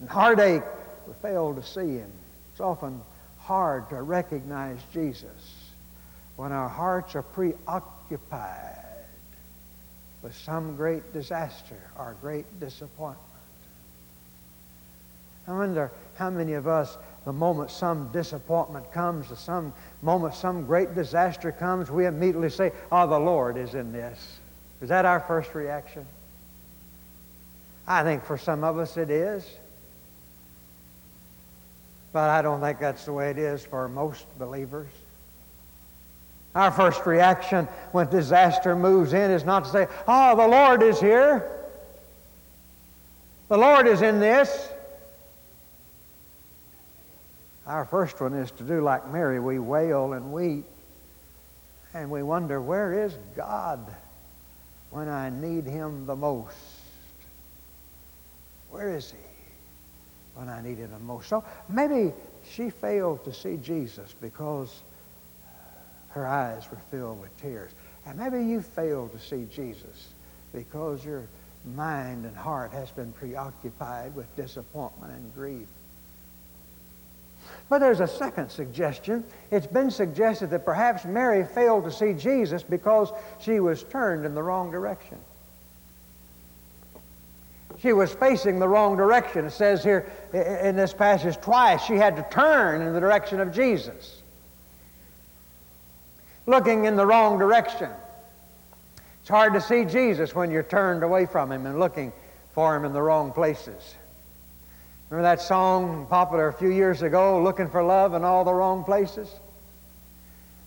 and 0.04 0.10
heartache, 0.10 0.64
we 1.08 1.14
fail 1.22 1.56
to 1.56 1.64
see 1.64 1.96
Him. 1.96 2.12
It's 2.52 2.60
often 2.60 3.02
hard 3.40 3.90
to 3.90 4.02
recognize 4.02 4.80
Jesus 4.92 5.72
when 6.36 6.52
our 6.52 6.68
hearts 6.68 7.16
are 7.16 7.22
preoccupied 7.22 8.84
with 10.22 10.36
some 10.36 10.76
great 10.76 11.14
disaster 11.14 11.80
or 11.98 12.18
great 12.20 12.60
disappointment. 12.60 13.18
I 15.48 15.54
wonder 15.54 15.90
how 16.16 16.30
many 16.30 16.52
of 16.52 16.68
us, 16.68 16.98
the 17.24 17.32
moment 17.32 17.72
some 17.72 18.10
disappointment 18.12 18.92
comes, 18.92 19.30
the 19.30 19.38
some 19.38 19.72
moment 20.02 20.36
some 20.36 20.66
great 20.66 20.96
disaster 20.96 21.54
comes, 21.54 21.90
we 21.90 22.08
immediately 22.08 22.50
say, 22.50 22.74
Oh, 22.92 23.08
the 23.08 23.18
Lord 23.18 23.56
is 23.56 23.74
in 23.74 23.94
this. 23.94 24.38
Is 24.82 24.90
that 24.90 25.06
our 25.06 25.22
first 25.22 25.56
reaction? 25.56 26.06
I 27.88 28.04
think 28.04 28.26
for 28.26 28.38
some 28.38 28.66
of 28.66 28.78
us 28.78 28.98
it 28.98 29.10
is. 29.10 29.50
But 32.14 32.30
I 32.30 32.44
don't 32.44 32.62
think 32.62 32.80
that's 32.80 33.06
the 33.06 33.14
way 33.14 33.32
it 33.32 33.40
is 33.40 33.66
for 33.66 33.90
most 33.90 34.26
believers. 34.38 34.92
Our 36.56 36.72
first 36.72 37.06
reaction 37.08 37.68
when 37.92 38.08
disaster 38.10 38.76
moves 38.76 39.14
in 39.14 39.32
is 39.32 39.44
not 39.44 39.66
to 39.66 39.72
say, 39.72 39.88
Oh, 40.08 40.36
the 40.36 40.48
Lord 40.48 40.84
is 40.84 41.00
here. 41.00 41.50
The 43.50 43.58
Lord 43.58 43.88
is 43.88 44.04
in 44.04 44.20
this. 44.20 44.70
Our 47.66 47.86
first 47.86 48.22
one 48.22 48.34
is 48.34 48.52
to 48.52 48.64
do 48.64 48.82
like 48.82 49.12
Mary. 49.12 49.40
We 49.40 49.58
wail 49.58 50.14
and 50.14 50.32
weep. 50.32 50.66
And 51.96 52.10
we 52.10 52.24
wonder, 52.24 52.60
where 52.62 53.06
is 53.06 53.16
God 53.36 53.80
when 54.90 55.08
I 55.08 55.30
need 55.30 55.66
Him 55.66 56.06
the 56.06 56.16
most? 56.16 56.56
Where 58.70 58.96
is 58.96 59.12
He? 59.12 59.33
When 60.36 60.50
I 60.50 60.62
needed 60.62 60.90
him 60.90 61.06
most. 61.06 61.30
So 61.30 61.44
maybe 61.70 62.14
she 62.52 62.70
failed 62.70 63.24
to 63.26 63.34
see 63.34 63.58
Jesus 63.58 64.14
because 64.22 64.82
her 66.10 66.28
eyes 66.28 66.70
were 66.70 66.82
filled 66.92 67.20
with 67.22 67.36
tears. 67.42 67.72
And 68.06 68.20
maybe 68.20 68.44
you 68.44 68.62
failed 68.62 69.12
to 69.14 69.20
see 69.20 69.48
Jesus 69.52 70.10
because 70.54 71.04
your 71.04 71.24
mind 71.76 72.26
and 72.26 72.36
heart 72.36 72.72
has 72.72 72.92
been 72.92 73.12
preoccupied 73.14 74.16
with 74.16 74.34
disappointment 74.36 75.14
and 75.14 75.34
grief. 75.34 75.68
But 77.70 77.80
there's 77.80 78.00
a 78.00 78.08
second 78.08 78.50
suggestion. 78.50 79.24
It's 79.52 79.68
been 79.68 79.92
suggested 79.92 80.50
that 80.52 80.66
perhaps 80.66 81.06
Mary 81.06 81.46
failed 81.46 81.86
to 81.86 81.92
see 81.92 82.14
Jesus 82.14 82.64
because 82.64 83.12
she 83.40 83.60
was 83.60 83.84
turned 83.84 84.26
in 84.26 84.36
the 84.36 84.44
wrong 84.44 84.72
direction. 84.72 85.18
She 87.84 87.92
was 87.92 88.14
facing 88.14 88.60
the 88.60 88.68
wrong 88.70 88.96
direction. 88.96 89.44
It 89.44 89.52
says 89.52 89.84
here 89.84 90.10
in 90.32 90.78
this 90.78 90.94
passage 90.94 91.36
twice 91.42 91.84
she 91.84 91.96
had 91.96 92.16
to 92.16 92.26
turn 92.32 92.82
in 92.82 92.94
the 92.94 93.00
direction 93.02 93.42
of 93.42 93.54
Jesus. 93.54 94.22
Looking 96.46 96.86
in 96.86 96.96
the 96.96 97.06
wrong 97.06 97.38
direction. 97.38 97.90
It's 99.20 99.28
hard 99.28 99.54
to 99.56 99.60
see 99.60 99.84
Jesus 99.84 100.34
when 100.34 100.50
you're 100.50 100.64
turned 100.64 101.04
away 101.04 101.26
from 101.26 101.52
Him 101.52 101.66
and 101.66 101.78
looking 101.78 102.14
for 102.54 102.74
Him 102.74 102.86
in 102.86 102.94
the 102.94 103.02
wrong 103.02 103.34
places. 103.34 103.96
Remember 105.10 105.28
that 105.28 105.42
song 105.42 106.08
popular 106.10 106.48
a 106.48 106.54
few 106.54 106.70
years 106.70 107.02
ago, 107.02 107.44
Looking 107.44 107.70
for 107.70 107.84
Love 107.84 108.14
in 108.14 108.24
All 108.24 108.46
the 108.46 108.54
Wrong 108.54 108.86
Places? 108.86 109.30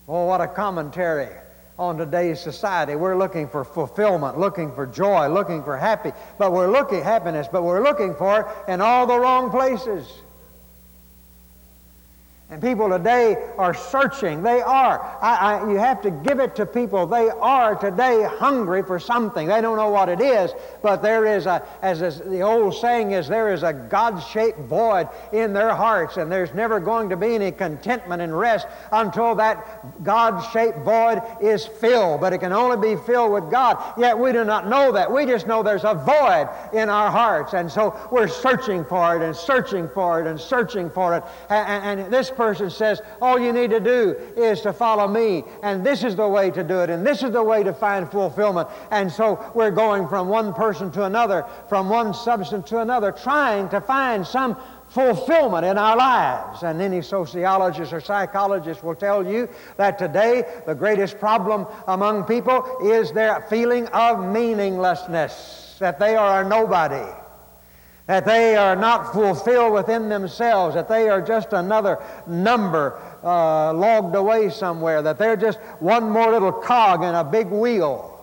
Oh, 0.06 0.26
what 0.26 0.42
a 0.42 0.46
commentary 0.46 1.30
on 1.78 1.96
today's 1.96 2.40
society. 2.40 2.94
We're 2.94 3.18
looking 3.18 3.48
for 3.48 3.64
fulfillment, 3.64 4.38
looking 4.38 4.74
for 4.74 4.86
joy, 4.86 5.28
looking 5.28 5.62
for 5.62 5.76
happy, 5.76 6.12
but 6.38 6.52
we're 6.52 6.70
looking 6.70 7.02
happiness, 7.02 7.48
but 7.50 7.62
we're 7.62 7.82
looking 7.82 8.14
for 8.14 8.40
it 8.40 8.70
in 8.70 8.80
all 8.80 9.06
the 9.06 9.18
wrong 9.18 9.50
places. 9.50 10.22
And 12.48 12.62
people 12.62 12.88
today 12.88 13.34
are 13.58 13.74
searching. 13.74 14.40
They 14.40 14.60
are. 14.60 15.18
I, 15.20 15.34
I, 15.34 15.68
you 15.68 15.78
have 15.78 16.00
to 16.02 16.12
give 16.12 16.38
it 16.38 16.54
to 16.54 16.64
people. 16.64 17.04
They 17.04 17.28
are 17.28 17.74
today 17.74 18.22
hungry 18.22 18.84
for 18.84 19.00
something. 19.00 19.48
They 19.48 19.60
don't 19.60 19.76
know 19.76 19.90
what 19.90 20.08
it 20.08 20.20
is, 20.20 20.52
but 20.80 21.02
there 21.02 21.26
is 21.26 21.46
a, 21.46 21.66
as 21.82 22.20
the 22.20 22.42
old 22.42 22.76
saying 22.76 23.10
is, 23.10 23.26
there 23.26 23.52
is 23.52 23.64
a 23.64 23.72
God 23.72 24.20
shaped 24.20 24.60
void 24.60 25.08
in 25.32 25.52
their 25.52 25.74
hearts, 25.74 26.18
and 26.18 26.30
there's 26.30 26.54
never 26.54 26.78
going 26.78 27.08
to 27.08 27.16
be 27.16 27.34
any 27.34 27.50
contentment 27.50 28.22
and 28.22 28.38
rest 28.38 28.68
until 28.92 29.34
that 29.34 30.04
God 30.04 30.40
shaped 30.52 30.78
void 30.84 31.20
is 31.42 31.66
filled. 31.66 32.20
But 32.20 32.32
it 32.32 32.38
can 32.38 32.52
only 32.52 32.94
be 32.94 33.02
filled 33.02 33.32
with 33.32 33.50
God. 33.50 33.82
Yet 33.98 34.16
we 34.16 34.30
do 34.30 34.44
not 34.44 34.68
know 34.68 34.92
that. 34.92 35.10
We 35.10 35.26
just 35.26 35.48
know 35.48 35.64
there's 35.64 35.82
a 35.82 35.94
void 35.94 36.48
in 36.72 36.90
our 36.90 37.10
hearts. 37.10 37.54
And 37.54 37.68
so 37.68 37.98
we're 38.12 38.28
searching 38.28 38.84
for 38.84 39.16
it 39.16 39.22
and 39.22 39.34
searching 39.34 39.88
for 39.88 40.20
it 40.20 40.28
and 40.28 40.40
searching 40.40 40.88
for 40.88 41.16
it. 41.16 41.24
And, 41.50 42.00
and 42.00 42.12
this 42.12 42.30
person 42.36 42.70
says, 42.70 43.00
all 43.20 43.38
you 43.38 43.52
need 43.52 43.70
to 43.70 43.80
do 43.80 44.16
is 44.36 44.60
to 44.60 44.72
follow 44.72 45.08
me, 45.08 45.44
and 45.62 45.84
this 45.84 46.04
is 46.04 46.14
the 46.14 46.28
way 46.28 46.50
to 46.50 46.62
do 46.62 46.80
it, 46.80 46.90
and 46.90 47.04
this 47.04 47.22
is 47.22 47.32
the 47.32 47.42
way 47.42 47.62
to 47.62 47.72
find 47.72 48.10
fulfillment. 48.10 48.68
And 48.90 49.10
so 49.10 49.50
we're 49.54 49.70
going 49.70 50.06
from 50.08 50.28
one 50.28 50.54
person 50.54 50.90
to 50.92 51.04
another, 51.04 51.44
from 51.68 51.88
one 51.88 52.14
substance 52.14 52.68
to 52.70 52.80
another, 52.80 53.10
trying 53.10 53.68
to 53.70 53.80
find 53.80 54.26
some 54.26 54.56
fulfillment 54.88 55.66
in 55.66 55.78
our 55.78 55.96
lives. 55.96 56.62
And 56.62 56.80
any 56.80 57.02
sociologist 57.02 57.92
or 57.92 58.00
psychologist 58.00 58.84
will 58.84 58.94
tell 58.94 59.26
you 59.26 59.48
that 59.76 59.98
today 59.98 60.44
the 60.66 60.74
greatest 60.74 61.18
problem 61.18 61.66
among 61.88 62.24
people 62.24 62.78
is 62.82 63.10
their 63.12 63.42
feeling 63.50 63.88
of 63.88 64.24
meaninglessness, 64.32 65.76
that 65.80 65.98
they 65.98 66.14
are 66.14 66.42
a 66.42 66.48
nobody 66.48 67.25
that 68.06 68.24
they 68.24 68.54
are 68.56 68.76
not 68.76 69.12
fulfilled 69.12 69.72
within 69.72 70.08
themselves, 70.08 70.74
that 70.74 70.88
they 70.88 71.08
are 71.08 71.20
just 71.20 71.52
another 71.52 72.02
number 72.26 73.00
uh, 73.24 73.72
logged 73.72 74.14
away 74.14 74.48
somewhere, 74.48 75.02
that 75.02 75.18
they're 75.18 75.36
just 75.36 75.58
one 75.80 76.08
more 76.08 76.30
little 76.30 76.52
cog 76.52 77.02
in 77.02 77.14
a 77.14 77.24
big 77.24 77.48
wheel. 77.48 78.15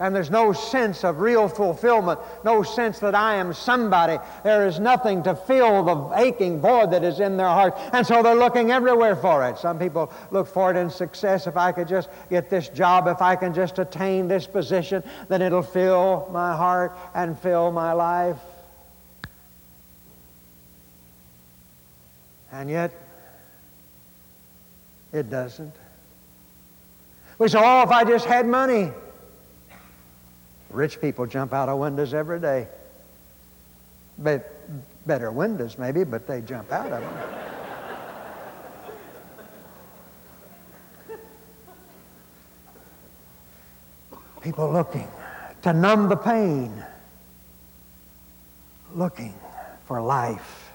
And 0.00 0.16
there's 0.16 0.30
no 0.30 0.54
sense 0.54 1.04
of 1.04 1.20
real 1.20 1.46
fulfillment, 1.46 2.20
no 2.42 2.62
sense 2.62 3.00
that 3.00 3.14
I 3.14 3.34
am 3.34 3.52
somebody. 3.52 4.16
There 4.42 4.66
is 4.66 4.80
nothing 4.80 5.22
to 5.24 5.34
fill 5.34 5.82
the 5.82 6.18
aching 6.18 6.58
void 6.58 6.92
that 6.92 7.04
is 7.04 7.20
in 7.20 7.36
their 7.36 7.48
heart. 7.48 7.74
And 7.92 8.06
so 8.06 8.22
they're 8.22 8.34
looking 8.34 8.70
everywhere 8.70 9.14
for 9.14 9.46
it. 9.46 9.58
Some 9.58 9.78
people 9.78 10.10
look 10.30 10.48
for 10.48 10.70
it 10.70 10.78
in 10.78 10.88
success. 10.88 11.46
If 11.46 11.58
I 11.58 11.70
could 11.70 11.86
just 11.86 12.08
get 12.30 12.48
this 12.48 12.70
job, 12.70 13.08
if 13.08 13.20
I 13.20 13.36
can 13.36 13.52
just 13.52 13.78
attain 13.78 14.26
this 14.26 14.46
position, 14.46 15.04
then 15.28 15.42
it'll 15.42 15.60
fill 15.62 16.30
my 16.32 16.56
heart 16.56 16.96
and 17.14 17.38
fill 17.38 17.70
my 17.70 17.92
life. 17.92 18.38
And 22.52 22.70
yet, 22.70 22.90
it 25.12 25.28
doesn't. 25.28 25.74
We 27.36 27.48
say, 27.48 27.60
oh, 27.62 27.82
if 27.82 27.90
I 27.90 28.04
just 28.04 28.24
had 28.24 28.46
money. 28.46 28.92
Rich 30.70 31.00
people 31.00 31.26
jump 31.26 31.52
out 31.52 31.68
of 31.68 31.78
windows 31.78 32.14
every 32.14 32.40
day. 32.40 32.68
Better 35.06 35.32
windows, 35.32 35.78
maybe, 35.78 36.04
but 36.04 36.26
they 36.26 36.40
jump 36.40 36.70
out 36.70 36.92
of 36.92 37.00
them. 37.00 37.40
people 44.40 44.72
looking 44.72 45.08
to 45.62 45.72
numb 45.72 46.08
the 46.08 46.16
pain, 46.16 46.84
looking 48.94 49.34
for 49.86 50.00
life, 50.00 50.70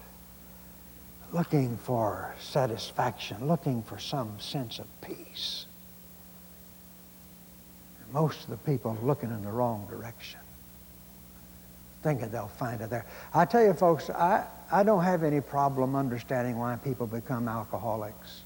looking 1.32 1.78
for 1.78 2.36
satisfaction, 2.40 3.48
looking 3.48 3.82
for 3.82 3.98
some 3.98 4.40
sense 4.40 4.78
of 4.78 4.86
peace 5.02 5.65
most 8.12 8.44
of 8.44 8.50
the 8.50 8.58
people 8.58 8.92
are 8.92 9.06
looking 9.06 9.30
in 9.30 9.44
the 9.44 9.52
wrong 9.52 9.88
direction, 9.90 10.40
thinking 12.04 12.30
they'll 12.30 12.48
find 12.48 12.82
it 12.82 12.90
there. 12.90 13.06
I 13.34 13.46
tell 13.46 13.64
you, 13.64 13.74
folks, 13.74 14.10
I, 14.10 14.46
I 14.72 14.84
don't 14.84 15.04
have 15.04 15.24
any 15.24 15.42
problem 15.42 15.96
understanding 15.96 16.58
why 16.58 16.76
people 16.78 17.08
become 17.08 17.48
alcoholics. 17.48 18.42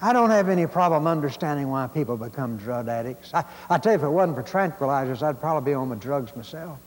I 0.00 0.12
don't 0.12 0.30
have 0.30 0.48
any 0.48 0.66
problem 0.66 1.06
understanding 1.06 1.68
why 1.70 1.86
people 1.86 2.16
become 2.16 2.56
drug 2.58 2.88
addicts. 2.88 3.32
I, 3.32 3.44
I 3.70 3.78
tell 3.78 3.92
you, 3.92 3.98
if 3.98 4.04
it 4.04 4.08
wasn't 4.08 4.36
for 4.36 4.42
tranquilizers, 4.42 5.22
I'd 5.22 5.40
probably 5.40 5.70
be 5.70 5.74
on 5.74 5.88
the 5.88 5.96
drugs 5.96 6.34
myself. 6.36 6.78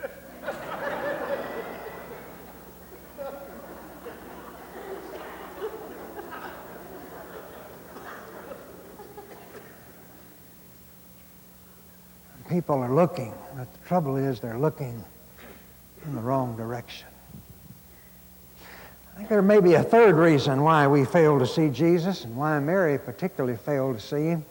People 12.57 12.79
are 12.79 12.91
looking, 12.91 13.31
but 13.55 13.71
the 13.71 13.87
trouble 13.87 14.15
is 14.15 14.39
they're 14.39 14.57
looking 14.57 15.03
in 16.07 16.15
the 16.15 16.21
wrong 16.21 16.57
direction. 16.57 17.07
I 19.13 19.17
think 19.17 19.29
there 19.29 19.43
may 19.43 19.59
be 19.59 19.75
a 19.75 19.83
third 19.83 20.15
reason 20.15 20.63
why 20.63 20.87
we 20.87 21.05
fail 21.05 21.37
to 21.37 21.45
see 21.45 21.69
Jesus 21.69 22.23
and 22.23 22.35
why 22.35 22.57
Mary 22.57 22.97
particularly 22.97 23.57
failed 23.57 23.99
to 23.99 24.03
see 24.03 24.23
him. 24.23 24.45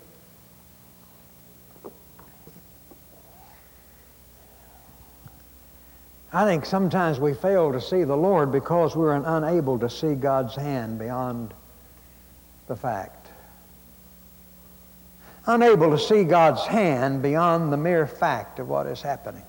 I 6.32 6.44
think 6.44 6.64
sometimes 6.64 7.18
we 7.18 7.34
fail 7.34 7.72
to 7.72 7.80
see 7.80 8.04
the 8.04 8.16
Lord 8.16 8.52
because 8.52 8.94
we're 8.94 9.14
unable 9.16 9.80
to 9.80 9.90
see 9.90 10.14
God's 10.14 10.54
hand 10.54 11.00
beyond 11.00 11.52
the 12.68 12.76
fact 12.76 13.15
unable 15.46 15.90
to 15.90 15.98
see 15.98 16.24
God's 16.24 16.64
hand 16.66 17.22
beyond 17.22 17.72
the 17.72 17.76
mere 17.76 18.06
fact 18.06 18.58
of 18.58 18.68
what 18.68 18.86
is 18.86 19.00
happening. 19.00 19.44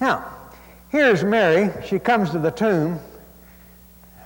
Now, 0.00 0.32
here's 0.90 1.22
Mary. 1.24 1.70
She 1.86 1.98
comes 1.98 2.30
to 2.30 2.38
the 2.38 2.50
tomb 2.50 2.98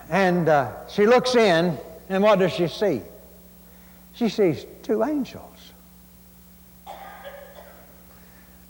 and 0.08 0.48
uh, 0.48 0.88
she 0.88 1.06
looks 1.06 1.34
in, 1.34 1.76
and 2.08 2.22
what 2.22 2.38
does 2.38 2.52
she 2.52 2.68
see? 2.68 3.02
She 4.12 4.28
sees 4.28 4.64
two 4.82 5.02
angels. 5.02 5.72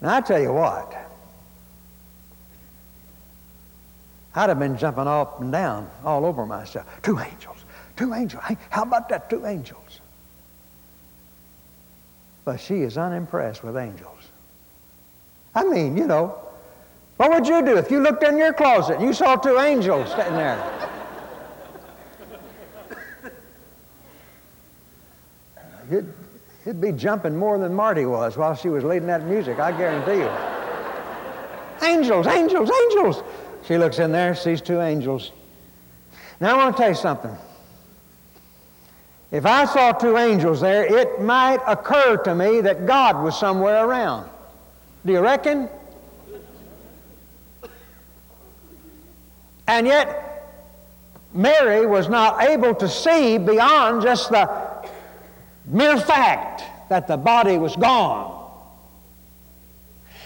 Now, 0.01 0.15
I 0.15 0.21
tell 0.21 0.41
you 0.41 0.53
what, 0.53 0.95
I'd 4.35 4.49
have 4.49 4.59
been 4.59 4.77
jumping 4.77 5.07
up 5.07 5.41
and 5.41 5.51
down 5.51 5.89
all 6.03 6.25
over 6.25 6.45
myself. 6.45 6.85
Two 7.01 7.19
angels. 7.19 7.57
Two 7.97 8.13
angels. 8.13 8.43
How 8.69 8.83
about 8.83 9.09
that? 9.09 9.29
Two 9.29 9.45
angels. 9.45 9.99
But 12.45 12.61
she 12.61 12.75
is 12.75 12.97
unimpressed 12.97 13.63
with 13.63 13.75
angels. 13.75 14.13
I 15.53 15.63
mean, 15.65 15.97
you 15.97 16.05
know, 16.05 16.37
what 17.17 17.31
would 17.31 17.47
you 17.47 17.65
do 17.65 17.75
if 17.77 17.89
you 17.89 17.99
looked 17.99 18.23
in 18.23 18.37
your 18.37 18.53
closet 18.53 18.97
and 18.97 19.03
you 19.03 19.11
saw 19.11 19.35
two 19.35 19.59
angels 19.59 20.11
sitting 20.11 20.33
there? 20.33 20.91
You'd, 25.91 26.13
you'd 26.65 26.79
be 26.79 26.91
jumping 26.91 27.35
more 27.35 27.57
than 27.57 27.73
Marty 27.73 28.05
was 28.05 28.37
while 28.37 28.53
she 28.55 28.69
was 28.69 28.83
leading 28.83 29.07
that 29.07 29.23
music, 29.25 29.57
I 29.57 29.71
guarantee 29.71 30.19
you. 30.19 30.29
angels, 31.87 32.27
angels, 32.27 32.69
angels. 32.69 33.23
She 33.65 33.77
looks 33.77 33.97
in 33.99 34.11
there, 34.11 34.35
sees 34.35 34.61
two 34.61 34.81
angels. 34.81 35.31
Now 36.39 36.53
I 36.53 36.57
want 36.57 36.77
to 36.77 36.81
tell 36.83 36.89
you 36.91 36.95
something. 36.95 37.35
If 39.31 39.45
I 39.45 39.65
saw 39.65 39.91
two 39.91 40.17
angels 40.17 40.61
there, 40.61 40.85
it 40.85 41.21
might 41.21 41.59
occur 41.67 42.17
to 42.17 42.33
me 42.33 42.61
that 42.61 42.85
God 42.85 43.21
was 43.21 43.37
somewhere 43.37 43.85
around. 43.85 44.29
Do 45.05 45.11
you 45.11 45.19
reckon? 45.19 45.69
And 49.67 49.85
yet, 49.85 50.27
Mary 51.33 51.85
was 51.85 52.07
not 52.07 52.41
able 52.43 52.73
to 52.75 52.87
see 52.87 53.37
beyond 53.37 54.01
just 54.01 54.29
the 54.29 54.49
mere 55.65 55.99
fact 55.99 56.63
that 56.89 57.07
the 57.07 57.17
body 57.17 57.57
was 57.57 57.75
gone. 57.75 58.33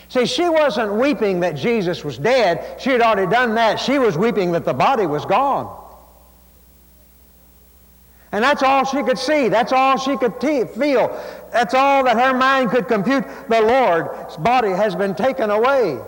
See, 0.10 0.26
she 0.26 0.48
wasn't 0.48 0.94
weeping 0.94 1.40
that 1.40 1.56
Jesus 1.56 2.04
was 2.04 2.18
dead. 2.18 2.80
She 2.80 2.92
had 2.92 3.02
already 3.02 3.32
done 3.32 3.56
that. 3.56 3.80
She 3.80 3.98
was 3.98 4.18
weeping 4.18 4.52
that 4.52 4.66
the 4.66 4.74
body 4.74 5.08
was 5.08 5.26
gone. 5.26 5.76
And 8.32 8.44
that's 8.44 8.64
all 8.64 8.86
she 8.86 9.04
could 9.04 9.18
see. 9.18 9.50
That's 9.50 9.74
all 9.74 9.98
she 9.98 10.16
could 10.18 10.40
te- 10.40 10.66
feel. 10.66 11.08
That's 11.52 11.74
all 11.74 12.04
that 12.06 12.18
her 12.18 12.38
mind 12.38 12.72
could 12.72 12.88
compute. 12.88 13.26
The 13.50 13.62
Lord's 13.62 14.38
body 14.38 14.70
has 14.70 14.96
been 14.96 15.16
taken 15.16 15.50
away. 15.50 16.00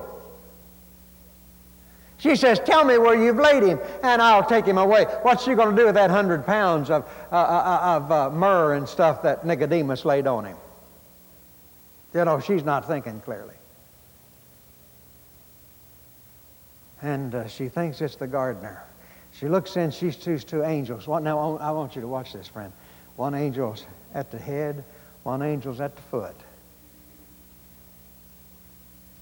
She 2.18 2.38
says, 2.38 2.62
Tell 2.62 2.86
me 2.86 2.98
where 2.98 3.22
you've 3.22 3.36
laid 3.36 3.64
him, 3.64 3.80
and 4.02 4.22
I'll 4.22 4.46
take 4.46 4.66
him 4.66 4.78
away. 4.78 5.04
What's 5.24 5.44
she 5.44 5.56
going 5.56 5.76
to 5.76 5.82
do 5.82 5.88
with 5.88 5.96
that 5.96 6.10
hundred 6.10 6.46
pounds 6.46 6.90
of, 6.90 7.04
uh, 7.30 7.36
uh, 7.36 7.38
uh, 7.38 7.98
of 7.98 8.12
uh, 8.12 8.30
myrrh 8.30 8.76
and 8.76 8.88
stuff 8.88 9.22
that 9.24 9.46
Nicodemus 9.46 10.06
laid 10.06 10.26
on 10.26 10.46
him? 10.46 10.58
You 12.14 12.24
know, 12.24 12.40
she's 12.40 12.64
not 12.64 12.88
thinking 12.88 13.20
clearly. 13.22 13.56
And 17.02 17.36
uh, 17.36 17.48
she 17.50 17.68
thinks 17.68 18.00
it's 18.00 18.16
the 18.16 18.28
gardener. 18.28 18.82
She 19.44 19.50
looks 19.50 19.76
in, 19.76 19.92
she 19.92 20.10
sees 20.12 20.46
two 20.46 20.64
angels. 20.64 21.06
Now, 21.06 21.58
I 21.58 21.72
want 21.72 21.98
you 21.98 22.02
to 22.02 22.08
watch 22.08 22.32
this, 22.32 22.48
friend. 22.48 22.72
One 23.18 23.36
angel's 23.36 23.86
at 24.14 24.32
the 24.32 24.38
head, 24.38 24.86
one 25.24 25.42
angel's 25.42 25.82
at 25.82 25.98
the 25.98 26.02
foot. 26.04 26.36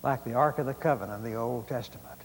Like 0.04 0.24
the 0.24 0.36
Ark 0.36 0.60
of 0.60 0.68
the 0.68 0.76
Covenant 0.76 1.18
of 1.18 1.24
the 1.24 1.34
Old 1.34 1.68
Testament. 1.68 2.20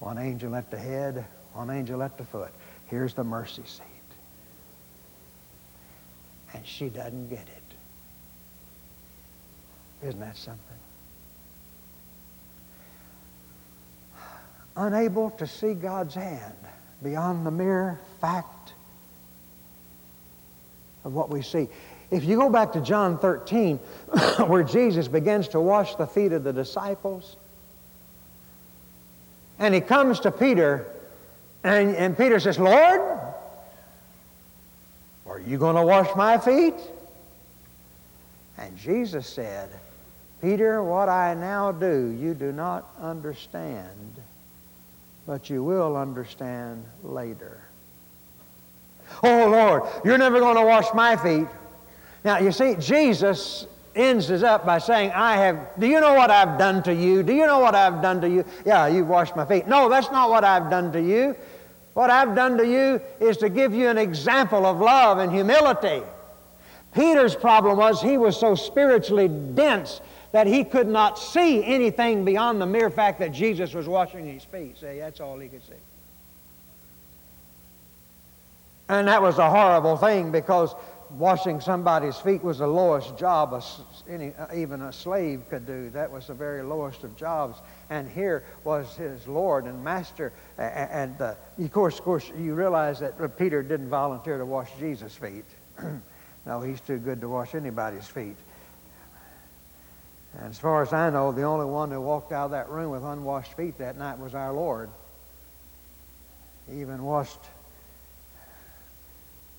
One 0.00 0.18
angel 0.18 0.56
at 0.56 0.72
the 0.72 0.76
head, 0.76 1.24
one 1.52 1.70
angel 1.70 2.02
at 2.02 2.18
the 2.18 2.24
foot. 2.24 2.50
Here's 2.88 3.14
the 3.14 3.22
mercy 3.22 3.62
seat. 3.64 3.84
And 6.52 6.66
she 6.66 6.88
doesn't 6.88 7.30
get 7.30 7.46
it. 7.46 7.62
Isn't 10.08 10.18
that 10.18 10.36
something? 10.36 10.75
Unable 14.76 15.30
to 15.32 15.46
see 15.46 15.74
God's 15.74 16.14
hand 16.14 16.54
beyond 17.02 17.46
the 17.46 17.50
mere 17.50 18.00
fact 18.20 18.72
of 21.04 21.14
what 21.14 21.30
we 21.30 21.42
see. 21.42 21.68
If 22.10 22.24
you 22.24 22.36
go 22.36 22.50
back 22.50 22.72
to 22.72 22.80
John 22.80 23.18
13, 23.18 23.76
where 24.46 24.62
Jesus 24.62 25.08
begins 25.08 25.48
to 25.48 25.60
wash 25.60 25.94
the 25.96 26.06
feet 26.06 26.32
of 26.32 26.44
the 26.44 26.52
disciples, 26.52 27.36
and 29.58 29.74
he 29.74 29.80
comes 29.80 30.20
to 30.20 30.30
Peter, 30.30 30.86
and, 31.64 31.96
and 31.96 32.16
Peter 32.16 32.38
says, 32.38 32.58
Lord, 32.58 33.00
are 35.28 35.40
you 35.40 35.58
going 35.58 35.76
to 35.76 35.84
wash 35.84 36.14
my 36.14 36.38
feet? 36.38 36.74
And 38.58 38.76
Jesus 38.76 39.26
said, 39.26 39.68
Peter, 40.40 40.82
what 40.82 41.08
I 41.08 41.34
now 41.34 41.72
do, 41.72 42.08
you 42.08 42.34
do 42.34 42.52
not 42.52 42.88
understand, 43.00 44.20
but 45.26 45.50
you 45.50 45.62
will 45.62 45.96
understand 45.96 46.84
later. 47.02 47.60
Oh, 49.22 49.48
Lord, 49.48 49.82
you're 50.04 50.18
never 50.18 50.40
going 50.40 50.56
to 50.56 50.64
wash 50.64 50.86
my 50.94 51.16
feet. 51.16 51.48
Now, 52.24 52.38
you 52.38 52.52
see, 52.52 52.74
Jesus 52.78 53.66
ends 53.94 54.28
this 54.28 54.42
up 54.42 54.66
by 54.66 54.78
saying, 54.78 55.10
I 55.12 55.36
have, 55.36 55.70
do 55.78 55.86
you 55.86 56.00
know 56.00 56.14
what 56.14 56.30
I've 56.30 56.58
done 56.58 56.82
to 56.84 56.94
you? 56.94 57.22
Do 57.22 57.32
you 57.32 57.46
know 57.46 57.60
what 57.60 57.74
I've 57.74 58.02
done 58.02 58.20
to 58.20 58.28
you? 58.28 58.44
Yeah, 58.64 58.86
you've 58.86 59.08
washed 59.08 59.36
my 59.36 59.44
feet. 59.44 59.66
No, 59.66 59.88
that's 59.88 60.10
not 60.10 60.28
what 60.28 60.44
I've 60.44 60.70
done 60.70 60.92
to 60.92 61.00
you. 61.00 61.34
What 61.94 62.10
I've 62.10 62.34
done 62.34 62.58
to 62.58 62.66
you 62.66 63.00
is 63.20 63.38
to 63.38 63.48
give 63.48 63.72
you 63.72 63.88
an 63.88 63.96
example 63.96 64.66
of 64.66 64.80
love 64.80 65.18
and 65.18 65.32
humility. 65.32 66.02
Peter's 66.94 67.34
problem 67.34 67.78
was 67.78 68.02
he 68.02 68.18
was 68.18 68.38
so 68.38 68.54
spiritually 68.54 69.28
dense 69.28 70.00
that 70.36 70.46
he 70.46 70.64
could 70.64 70.86
not 70.86 71.18
see 71.18 71.64
anything 71.64 72.22
beyond 72.22 72.60
the 72.60 72.66
mere 72.66 72.90
fact 72.90 73.20
that 73.20 73.32
Jesus 73.32 73.72
was 73.72 73.88
washing 73.88 74.30
his 74.30 74.44
feet. 74.44 74.76
See, 74.76 74.98
that's 74.98 75.18
all 75.18 75.38
he 75.38 75.48
could 75.48 75.62
see. 75.62 75.72
And 78.90 79.08
that 79.08 79.22
was 79.22 79.38
a 79.38 79.48
horrible 79.48 79.96
thing 79.96 80.30
because 80.30 80.74
washing 81.12 81.58
somebody's 81.58 82.18
feet 82.18 82.44
was 82.44 82.58
the 82.58 82.66
lowest 82.66 83.16
job 83.16 83.54
a, 83.54 83.62
any, 84.12 84.34
even 84.54 84.82
a 84.82 84.92
slave 84.92 85.40
could 85.48 85.66
do. 85.66 85.88
That 85.88 86.12
was 86.12 86.26
the 86.26 86.34
very 86.34 86.62
lowest 86.62 87.02
of 87.02 87.16
jobs. 87.16 87.56
And 87.88 88.06
here 88.06 88.44
was 88.62 88.94
his 88.94 89.26
Lord 89.26 89.64
and 89.64 89.82
Master. 89.82 90.34
And 90.58 91.18
uh, 91.18 91.34
of 91.58 91.72
course, 91.72 91.98
of 91.98 92.04
course, 92.04 92.30
you 92.36 92.52
realize 92.52 93.00
that 93.00 93.38
Peter 93.38 93.62
didn't 93.62 93.88
volunteer 93.88 94.36
to 94.36 94.44
wash 94.44 94.68
Jesus' 94.78 95.16
feet. 95.16 95.46
no, 96.44 96.60
he's 96.60 96.82
too 96.82 96.98
good 96.98 97.22
to 97.22 97.28
wash 97.30 97.54
anybody's 97.54 98.06
feet. 98.06 98.36
And 100.38 100.50
as 100.50 100.58
far 100.58 100.82
as 100.82 100.92
I 100.92 101.10
know, 101.10 101.32
the 101.32 101.44
only 101.44 101.64
one 101.64 101.90
who 101.90 102.00
walked 102.00 102.32
out 102.32 102.46
of 102.46 102.50
that 102.50 102.68
room 102.68 102.90
with 102.90 103.02
unwashed 103.02 103.54
feet 103.54 103.78
that 103.78 103.96
night 103.96 104.18
was 104.18 104.34
our 104.34 104.52
Lord. 104.52 104.90
He 106.70 106.80
even 106.80 107.02
washed 107.02 107.40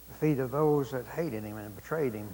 the 0.09 0.13
feet 0.19 0.39
of 0.39 0.51
those 0.51 0.91
that 0.91 1.05
hated 1.07 1.43
him 1.43 1.57
and 1.57 1.75
betrayed 1.75 2.13
him. 2.13 2.29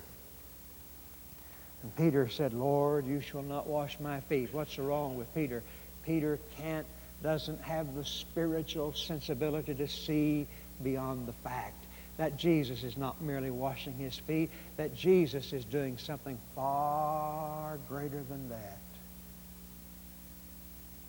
And 1.84 1.96
Peter 1.96 2.28
said, 2.30 2.54
Lord, 2.54 3.06
you 3.06 3.22
shall 3.22 3.44
not 3.44 3.68
wash 3.68 4.00
my 4.00 4.20
feet. 4.22 4.50
What's 4.52 4.78
wrong 4.78 5.18
with 5.18 5.34
Peter? 5.34 5.64
Peter 6.06 6.40
can't, 6.58 6.86
doesn't 7.22 7.62
have 7.62 7.96
the 7.96 8.04
spiritual 8.04 8.94
sensibility 8.94 9.74
to 9.76 9.88
see 9.88 10.48
beyond 10.82 11.28
the 11.28 11.34
fact 11.34 11.83
that 12.17 12.38
Jesus 12.38 12.84
is 12.84 12.95
not 12.97 13.21
merely 13.21 13.49
washing 13.49 13.93
his 13.93 14.17
feet, 14.17 14.49
that 14.78 14.95
Jesus 14.95 15.52
is 15.54 15.65
doing 15.65 15.97
something 15.97 16.38
far 16.56 17.80
greater 17.89 18.21
than 18.30 18.49
that. 18.49 18.78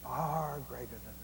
Far 0.02 0.60
greater 0.68 0.86
than 0.86 1.14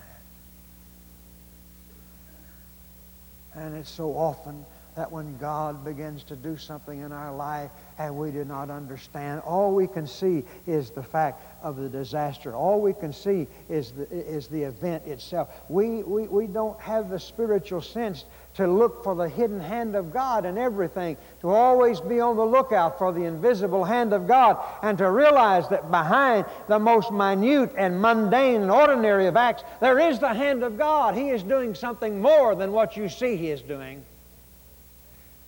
that. 3.55 3.63
And 3.63 3.77
it's 3.77 3.91
so 3.91 4.17
often 4.17 4.65
that 4.97 5.11
when 5.11 5.37
God 5.39 5.85
begins 5.85 6.25
to 6.25 6.37
do 6.37 6.57
something 6.57 7.01
in 7.01 7.13
our 7.13 7.35
life 7.35 7.71
and 7.99 8.17
we 8.17 8.31
do 8.31 8.45
not 8.45 8.71
understand, 8.71 9.41
all 9.41 9.73
we 9.75 9.87
can 9.87 10.07
see 10.07 10.45
is 10.67 10.91
the 10.91 11.03
fact 11.03 11.43
of 11.63 11.77
the 11.77 11.89
disaster. 11.89 12.55
All 12.55 12.81
we 12.81 12.93
can 12.93 13.13
see 13.13 13.47
is 13.69 13.93
the, 13.93 14.11
is 14.11 14.49
the 14.49 14.63
event 14.63 15.07
itself. 15.07 15.49
We, 15.69 16.03
we, 16.03 16.27
we 16.27 16.47
don't 16.47 16.79
have 16.81 17.09
the 17.09 17.21
spiritual 17.21 17.83
sense 17.83 18.25
to 18.55 18.67
look 18.67 19.05
for 19.05 19.15
the 19.15 19.29
hidden 19.29 19.61
hand 19.61 19.95
of 19.95 20.13
God 20.13 20.45
in 20.45 20.59
everything, 20.59 21.17
to 21.41 21.51
always 21.51 22.01
be 22.01 22.21
on 22.21 22.37
the 22.37 22.45
lookout 22.45 22.99
for 22.99 23.13
the 23.13 23.25
invisible 23.25 23.85
hand 23.85 24.13
of 24.13 24.27
God, 24.27 24.59
and 24.83 24.99
to 24.99 25.11
realize 25.11 25.69
that 25.69 25.91
behind 25.91 26.45
the 26.69 26.79
most 26.79 27.13
minute 27.13 27.73
and 27.77 28.01
mundane 28.01 28.63
and 28.63 28.71
ordinary 28.71 29.27
of 29.27 29.37
acts, 29.37 29.63
there 29.81 29.99
is 29.99 30.19
the 30.19 30.35
hand 30.35 30.63
of 30.63 30.77
God. 30.77 31.15
He 31.15 31.31
is 31.31 31.43
doing 31.43 31.75
something 31.75 32.21
more 32.21 32.55
than 32.55 32.73
what 32.73 32.97
you 32.97 33.09
see 33.09 33.37
He 33.37 33.51
is 33.51 33.63
doing. 33.63 34.05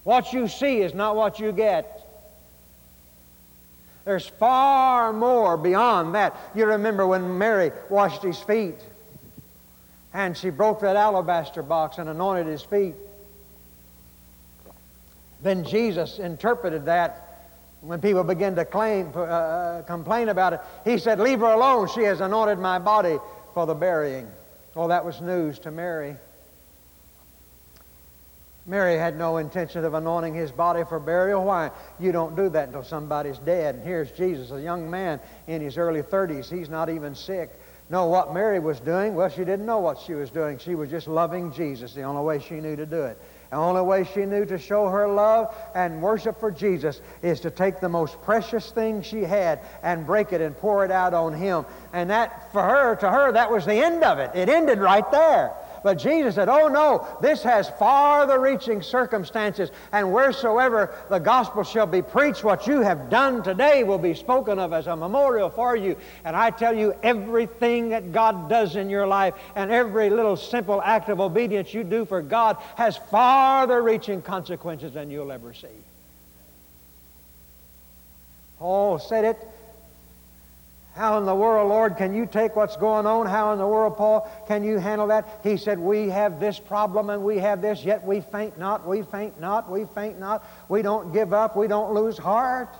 What 0.05 0.33
you 0.33 0.49
see 0.49 0.81
is 0.81 0.95
not 0.95 1.17
what 1.17 1.39
you 1.39 1.53
get. 1.53 2.09
There's 4.05 4.27
far 4.27 5.13
more 5.13 5.57
beyond 5.57 6.15
that. 6.15 6.37
You 6.55 6.67
remember 6.67 7.07
when 7.07 7.39
Mary 7.39 7.71
washed 7.89 8.23
his 8.23 8.39
feet 8.39 8.81
and 10.15 10.37
she 10.37 10.51
broke 10.51 10.81
that 10.81 10.97
alabaster 10.97 11.63
box 11.63 11.99
and 11.99 12.09
anointed 12.09 12.47
his 12.47 12.63
feet. 12.63 12.95
Then 15.43 15.65
Jesus 15.65 16.19
interpreted 16.19 16.85
that 16.87 17.33
when 17.81 18.01
people 18.01 18.23
began 18.23 18.55
to 18.55 18.65
claim, 18.65 19.11
uh, 19.15 19.21
uh, 19.21 19.83
complain 19.83 20.29
about 20.29 20.53
it. 20.53 20.61
He 20.85 20.99
said, 20.99 21.19
Leave 21.19 21.41
her 21.41 21.47
alone. 21.47 21.89
She 21.89 22.03
has 22.03 22.21
anointed 22.21 22.59
my 22.59 22.79
body 22.79 23.19
for 23.55 23.67
the 23.67 23.75
burying. 23.75 24.29
Well, 24.75 24.89
that 24.89 25.05
was 25.05 25.21
news 25.21 25.59
to 25.61 25.71
Mary. 25.71 26.17
Mary 28.65 28.97
had 28.97 29.19
no 29.19 29.39
intention 29.39 29.85
of 29.85 29.95
anointing 29.95 30.35
his 30.35 30.53
body 30.53 30.85
for 30.89 31.01
burial. 31.01 31.45
Why? 31.45 31.73
You 31.99 32.13
don't 32.13 32.37
do 32.37 32.49
that 32.51 32.69
until 32.69 32.85
somebody's 32.85 33.39
dead. 33.39 33.75
And 33.75 33.85
here's 33.85 34.13
Jesus, 34.13 34.53
a 34.53 34.61
young 34.61 34.89
man 34.89 35.19
in 35.49 35.61
his 35.61 35.77
early 35.77 36.03
30s. 36.03 36.49
He's 36.49 36.69
not 36.69 36.89
even 36.89 37.17
sick. 37.17 37.51
No, 37.93 38.07
what 38.07 38.33
Mary 38.33 38.59
was 38.59 38.81
doing, 38.81 39.15
well, 39.15 39.29
she 39.29 39.45
didn't 39.45 39.67
know 39.67 39.81
what 39.81 39.99
she 39.99 40.15
was 40.15 40.31
doing. 40.31 40.57
She 40.57 40.75
was 40.75 40.89
just 40.89 41.07
loving 41.07 41.53
Jesus, 41.53 41.93
the 41.93 42.05
only 42.05 42.23
way 42.23 42.39
she 42.39 42.55
knew 42.55 42.75
to 42.75 42.87
do 42.87 43.03
it. 43.03 43.19
The 43.51 43.59
only 43.59 43.83
way 43.83 44.09
she 44.15 44.25
knew 44.25 44.47
to 44.47 44.57
show 44.57 44.89
her 44.89 45.07
love 45.07 45.55
and 45.75 46.01
worship 46.01 46.41
for 46.41 46.51
Jesus 46.51 47.03
is 47.21 47.41
to 47.41 47.51
take 47.51 47.81
the 47.81 47.91
most 47.91 48.23
precious 48.23 48.71
thing 48.71 49.03
she 49.03 49.25
had 49.25 49.61
and 49.83 50.07
break 50.07 50.33
it 50.33 50.41
and 50.41 50.57
pour 50.57 50.87
it 50.87 50.91
out 50.91 51.13
on 51.13 51.35
him. 51.35 51.67
And 51.93 52.09
that, 52.09 52.51
for 52.51 52.63
her, 52.63 52.97
to 52.97 53.11
her, 53.11 53.33
that 53.33 53.51
was 53.51 53.67
the 53.67 53.75
end 53.75 54.03
of 54.05 54.19
it. 54.19 54.31
It 54.35 54.49
ended 54.49 54.79
right 54.79 55.09
there. 55.13 55.53
But 55.83 55.99
Jesus 55.99 56.37
said, 56.37 56.49
Oh 56.49 56.69
no, 56.69 57.07
this 57.21 57.43
has 57.43 57.69
farther 57.71 58.41
reaching 58.41 58.83
circumstances, 58.83 59.71
and 59.93 60.13
wheresoever 60.13 60.95
the 61.09 61.19
gospel 61.19 61.65
shall 61.65 61.87
be 61.87 62.03
preached, 62.03 62.45
what 62.45 62.67
you 62.67 62.81
have 62.81 63.11
done 63.11 63.43
today 63.43 63.85
will 63.85 63.99
be 63.99 64.15
spoken 64.15 64.59
of 64.59 64.73
as 64.73 64.87
a 64.87 64.97
memorial 64.97 65.51
for 65.51 65.77
you. 65.77 65.97
And 66.25 66.37
I 66.37 66.51
tell 66.51 66.77
you, 66.77 66.95
everything 67.03 67.89
that 67.91 68.13
God 68.13 68.49
does 68.49 68.77
in 68.77 68.89
your 68.89 69.07
life 69.07 69.35
and 69.55 69.71
every 69.71 70.11
little 70.11 70.37
simple 70.37 70.81
act 70.83 71.09
of 71.09 71.21
obedience 71.21 71.75
you 71.75 71.85
do 71.85 72.05
for 72.05 72.23
God 72.23 72.57
has 72.77 72.97
farther 72.97 73.83
reaching 73.83 74.23
consequences 74.23 74.93
than 74.93 75.11
you'll 75.11 75.33
ever 75.33 75.53
see. 75.55 75.69
Paul 78.59 79.01
said 79.01 79.25
it 79.25 79.49
how 80.95 81.17
in 81.17 81.25
the 81.25 81.35
world, 81.35 81.71
Lord, 81.71 81.97
can 81.97 82.15
you 82.15 82.27
take 82.27 82.55
what's 82.55 82.77
going 82.77 83.07
on? 83.07 83.25
How 83.25 83.53
in 83.53 83.59
the 83.59 83.67
world, 83.67 83.97
Paul, 83.97 84.31
can 84.47 84.63
you 84.63 84.77
handle 84.77 85.07
that? 85.07 85.41
He 85.43 85.57
said, 85.57 85.79
We 85.79 86.11
have 86.11 86.39
this 86.39 86.59
problem 86.59 87.09
and 87.09 87.25
we 87.25 87.39
have 87.39 87.63
this, 87.63 87.83
yet 87.83 88.05
we 88.05 88.21
faint 88.21 88.59
not, 88.59 88.87
we 88.87 89.03
faint 89.03 89.41
not, 89.41 89.71
we 89.71 89.87
faint 89.95 90.21
not. 90.21 90.47
We 90.69 90.83
don't 90.83 91.13
give 91.13 91.33
up, 91.33 91.57
we 91.57 91.67
don't 91.67 91.95
lose 91.95 92.19
heart. 92.19 92.77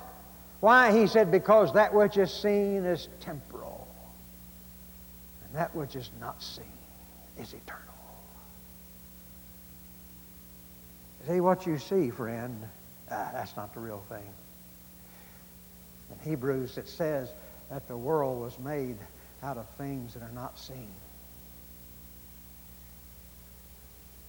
Why? 0.59 0.91
He 0.97 1.07
said, 1.07 1.31
Because 1.31 1.73
that 1.73 1.91
which 1.91 2.17
is 2.17 2.31
seen 2.31 2.85
is 2.85 3.07
temporal, 3.19 3.87
and 5.45 5.55
that 5.55 5.75
which 5.75 5.95
is 5.95 6.11
not 6.21 6.41
seen 6.43 6.65
is 7.39 7.51
eternal. 7.53 7.81
See 11.27 11.39
what 11.39 11.65
you 11.65 11.79
see, 11.79 12.11
friend, 12.11 12.61
ah, 13.09 13.29
that's 13.33 13.55
not 13.55 13.73
the 13.73 13.79
real 13.79 14.03
thing. 14.07 14.27
In 16.11 16.29
Hebrews, 16.29 16.77
it 16.77 16.87
says, 16.87 17.29
that 17.73 17.87
the 17.87 17.97
world 17.97 18.39
was 18.39 18.59
made 18.59 18.97
out 19.41 19.57
of 19.57 19.67
things 19.79 20.13
that 20.13 20.21
are 20.21 20.31
not 20.35 20.59
seen. 20.59 20.93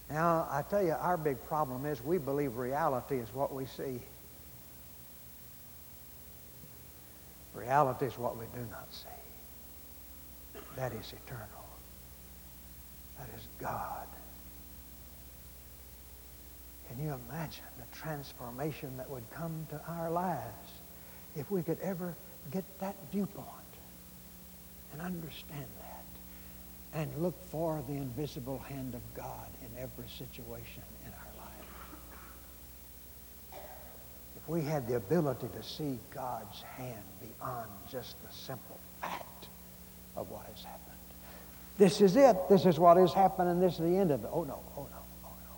Now, 0.09 0.47
I 0.49 0.63
tell 0.63 0.81
you, 0.81 0.93
our 0.93 1.15
big 1.15 1.37
problem 1.45 1.85
is 1.85 2.03
we 2.03 2.17
believe 2.17 2.57
reality 2.57 3.17
is 3.17 3.31
what 3.35 3.53
we 3.53 3.67
see. 3.67 3.99
Reality 7.53 8.07
is 8.07 8.17
what 8.17 8.35
we 8.35 8.45
do 8.55 8.65
not 8.71 8.87
see. 8.91 10.59
That 10.75 10.91
is 10.93 11.13
eternal. 11.25 11.45
That 13.19 13.29
is 13.37 13.47
God. 13.61 14.07
Can 16.89 16.99
you 17.05 17.13
imagine 17.29 17.63
the 17.77 17.95
transformation 17.95 18.97
that 18.97 19.07
would 19.07 19.29
come 19.29 19.67
to 19.69 19.79
our 19.87 20.09
lives 20.09 20.71
if 21.35 21.51
we 21.51 21.61
could 21.61 21.77
ever 21.81 22.15
get 22.51 22.63
that 22.79 22.95
viewpoint 23.11 23.47
and 24.93 25.01
understand 25.01 25.65
that 25.79 26.99
and 26.99 27.11
look 27.21 27.35
for 27.49 27.83
the 27.87 27.93
invisible 27.93 28.59
hand 28.59 28.93
of 28.93 29.01
God 29.13 29.49
in 29.61 29.67
every 29.81 30.07
situation 30.17 30.83
in 31.05 31.11
our 31.11 31.33
life. 31.45 31.69
If 34.37 34.47
we 34.47 34.61
had 34.61 34.87
the 34.87 34.95
ability 34.95 35.49
to 35.55 35.63
see 35.63 35.99
God's 36.13 36.61
hand 36.77 37.03
beyond 37.19 37.69
just 37.91 38.15
the 38.21 38.31
simple 38.33 38.79
fact 39.01 39.49
of 40.15 40.31
what 40.31 40.45
has 40.45 40.63
happened. 40.63 40.81
This 41.77 41.99
is 41.99 42.15
it. 42.15 42.37
This 42.49 42.65
is 42.65 42.79
what 42.79 42.95
has 42.97 43.13
happened, 43.13 43.49
and 43.49 43.61
this 43.61 43.73
is 43.73 43.79
the 43.79 43.97
end 43.97 44.11
of 44.11 44.23
it. 44.23 44.29
Oh, 44.31 44.43
no. 44.43 44.61
Oh, 44.77 44.87
no. 44.89 45.01
Oh, 45.25 45.33
no. 45.43 45.57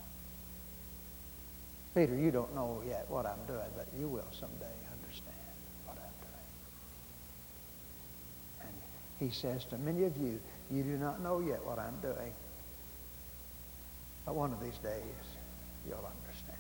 Peter, 1.94 2.16
you 2.16 2.32
don't 2.32 2.56
know 2.56 2.82
yet 2.88 3.06
what 3.10 3.28
I'm 3.28 3.46
doing, 3.46 3.70
but 3.76 3.88
you 4.00 4.08
will 4.08 4.26
someday 4.32 4.74
understand 4.92 5.36
what 5.86 5.98
I'm 5.98 6.18
doing. 6.26 6.48
And 8.62 8.74
he 9.20 9.30
says 9.30 9.66
to 9.66 9.78
many 9.78 10.04
of 10.04 10.16
you, 10.18 10.40
you 10.72 10.84
do 10.84 10.98
not 10.98 11.22
know 11.22 11.40
yet 11.40 11.66
what 11.66 11.80
I'm 11.80 12.00
doing. 12.02 12.34
But 14.26 14.36
one 14.36 14.52
of 14.52 14.62
these 14.62 14.78
days, 14.78 15.02
you'll 15.88 15.96
understand. 15.98 16.58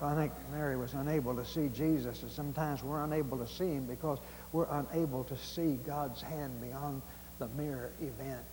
I 0.00 0.14
think 0.14 0.32
Mary 0.52 0.76
was 0.76 0.94
unable 0.94 1.34
to 1.34 1.44
see 1.44 1.68
Jesus, 1.74 2.22
and 2.22 2.30
sometimes 2.30 2.84
we're 2.84 3.02
unable 3.02 3.38
to 3.38 3.48
see 3.48 3.72
him 3.72 3.86
because 3.86 4.18
we're 4.52 4.68
unable 4.70 5.24
to 5.24 5.36
see 5.36 5.78
God's 5.84 6.22
hand 6.22 6.60
beyond 6.60 7.02
the 7.40 7.48
mere 7.48 7.90
event. 8.00 8.46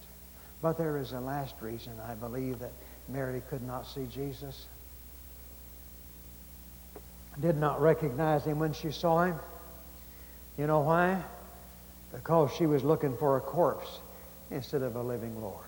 But 0.61 0.77
there 0.77 0.97
is 0.97 1.11
a 1.11 1.19
last 1.19 1.53
reason, 1.61 1.93
I 2.07 2.15
believe, 2.15 2.59
that 2.59 2.71
Mary 3.07 3.43
could 3.49 3.61
not 3.61 3.85
see 3.85 4.07
Jesus. 4.11 4.65
Did 7.39 7.57
not 7.57 7.79
recognize 7.79 8.45
him 8.45 8.57
when 8.57 8.73
she 8.73 8.91
saw 8.91 9.25
him. 9.25 9.35
You 10.57 10.65
know 10.65 10.79
why? 10.79 11.21
Because 12.15 12.51
she 12.53 12.65
was 12.65 12.83
looking 12.83 13.15
for 13.17 13.35
a 13.35 13.41
corpse 13.41 13.99
instead 14.49 14.81
of 14.81 14.95
a 14.95 15.01
living 15.01 15.41
Lord. 15.41 15.59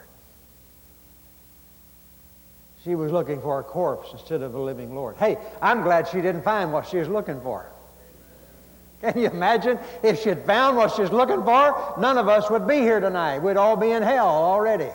She 2.86 2.96
was 2.96 3.12
looking 3.12 3.42
for 3.42 3.60
a 3.60 3.64
corpse 3.64 4.10
instead 4.14 4.42
of 4.42 4.56
a 4.56 4.60
living 4.60 4.96
Lord. 4.96 5.18
Hey, 5.18 5.38
I'm 5.62 5.84
glad 5.84 6.08
she 6.08 6.22
didn't 6.22 6.44
find 6.44 6.72
what 6.72 6.88
she 6.88 6.98
was 6.98 7.10
looking 7.10 7.42
for. 7.42 7.66
Can 9.02 9.20
you 9.20 9.28
imagine 9.28 9.78
if 10.02 10.24
she'd 10.24 10.40
found 10.44 10.78
what 10.78 10.94
she 10.96 11.02
was 11.02 11.12
looking 11.12 11.44
for? 11.44 11.96
None 12.00 12.18
of 12.18 12.30
us 12.30 12.50
would 12.50 12.66
be 12.66 12.78
here 12.78 13.02
tonight. 13.02 13.40
We'd 13.40 13.58
all 13.58 13.76
be 13.76 13.92
in 13.92 14.02
hell 14.02 14.28
already. 14.28 14.90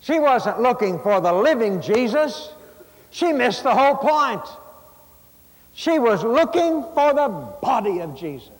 She 0.00 0.18
wasn't 0.20 0.60
looking 0.60 0.98
for 0.98 1.22
the 1.22 1.32
living 1.32 1.80
Jesus. 1.80 2.52
She 3.10 3.32
missed 3.32 3.62
the 3.62 3.74
whole 3.74 3.96
point. 3.96 4.46
She 5.72 5.98
was 5.98 6.22
looking 6.22 6.82
for 6.94 7.14
the 7.14 7.28
body 7.62 8.00
of 8.00 8.14
Jesus. 8.14 8.50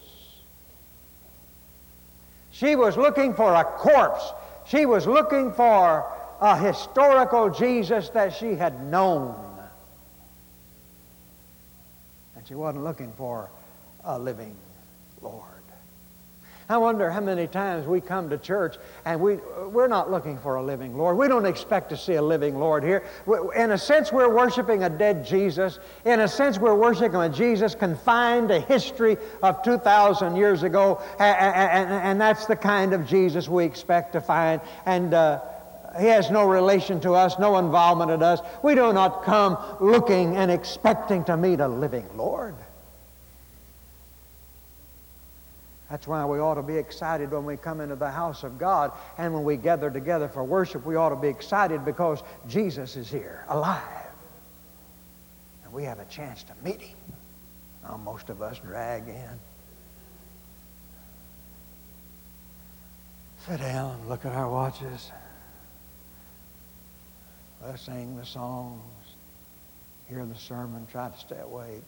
She 2.62 2.76
was 2.76 2.96
looking 2.96 3.34
for 3.34 3.52
a 3.56 3.64
corpse. 3.64 4.32
She 4.66 4.86
was 4.86 5.04
looking 5.04 5.52
for 5.52 6.06
a 6.40 6.56
historical 6.56 7.50
Jesus 7.50 8.08
that 8.10 8.32
she 8.32 8.54
had 8.54 8.86
known. 8.86 9.34
And 12.36 12.46
she 12.46 12.54
wasn't 12.54 12.84
looking 12.84 13.12
for 13.14 13.50
a 14.04 14.16
living 14.16 14.54
Lord. 15.20 15.51
I 16.68 16.78
wonder 16.78 17.10
how 17.10 17.20
many 17.20 17.46
times 17.46 17.86
we 17.86 18.00
come 18.00 18.30
to 18.30 18.38
church 18.38 18.76
and 19.04 19.20
we, 19.20 19.36
we're 19.66 19.88
not 19.88 20.10
looking 20.10 20.38
for 20.38 20.56
a 20.56 20.62
living 20.62 20.96
Lord. 20.96 21.16
We 21.16 21.28
don't 21.28 21.46
expect 21.46 21.90
to 21.90 21.96
see 21.96 22.14
a 22.14 22.22
living 22.22 22.58
Lord 22.58 22.84
here. 22.84 23.04
In 23.56 23.72
a 23.72 23.78
sense, 23.78 24.12
we're 24.12 24.34
worshiping 24.34 24.84
a 24.84 24.90
dead 24.90 25.26
Jesus. 25.26 25.78
In 26.04 26.20
a 26.20 26.28
sense, 26.28 26.58
we're 26.58 26.74
worshiping 26.74 27.16
a 27.16 27.28
Jesus 27.28 27.74
confined 27.74 28.48
to 28.48 28.60
history 28.60 29.16
of 29.42 29.62
2,000 29.62 30.36
years 30.36 30.62
ago. 30.62 31.02
And, 31.18 31.54
and, 31.54 31.92
and, 31.92 32.20
that's 32.20 32.46
the 32.46 32.56
kind 32.56 32.92
of 32.92 33.06
Jesus 33.06 33.48
we 33.48 33.64
expect 33.64 34.12
to 34.12 34.20
find. 34.20 34.60
And 34.86 35.12
uh, 35.12 35.40
he 35.98 36.06
has 36.06 36.30
no 36.30 36.48
relation 36.48 37.00
to 37.00 37.14
us, 37.14 37.38
no 37.38 37.58
involvement 37.58 38.10
in 38.10 38.22
us. 38.22 38.40
We 38.62 38.74
do 38.74 38.92
not 38.92 39.24
come 39.24 39.58
looking 39.80 40.36
and 40.36 40.50
expecting 40.50 41.24
to 41.24 41.36
meet 41.36 41.60
a 41.60 41.68
living 41.68 42.08
Lord. 42.16 42.54
That's 45.92 46.06
why 46.06 46.24
we 46.24 46.38
ought 46.38 46.54
to 46.54 46.62
be 46.62 46.78
excited 46.78 47.32
when 47.32 47.44
we 47.44 47.58
come 47.58 47.82
into 47.82 47.96
the 47.96 48.10
house 48.10 48.44
of 48.44 48.58
God 48.58 48.92
and 49.18 49.34
when 49.34 49.44
we 49.44 49.58
gather 49.58 49.90
together 49.90 50.26
for 50.26 50.42
worship. 50.42 50.86
We 50.86 50.96
ought 50.96 51.10
to 51.10 51.16
be 51.16 51.28
excited 51.28 51.84
because 51.84 52.22
Jesus 52.48 52.96
is 52.96 53.10
here, 53.10 53.44
alive. 53.46 53.82
And 55.64 55.72
we 55.74 55.84
have 55.84 55.98
a 55.98 56.06
chance 56.06 56.44
to 56.44 56.54
meet 56.64 56.80
him. 56.80 56.96
Now, 57.82 57.98
most 57.98 58.30
of 58.30 58.40
us 58.40 58.58
drag 58.60 59.06
in. 59.06 59.38
Sit 63.46 63.60
down, 63.60 64.00
look 64.08 64.24
at 64.24 64.32
our 64.32 64.48
watches. 64.48 65.10
Let's 67.62 67.82
sing 67.82 68.16
the 68.16 68.24
songs, 68.24 68.80
hear 70.08 70.24
the 70.24 70.36
sermon, 70.36 70.86
try 70.90 71.10
to 71.10 71.18
stay 71.18 71.38
awake. 71.38 71.82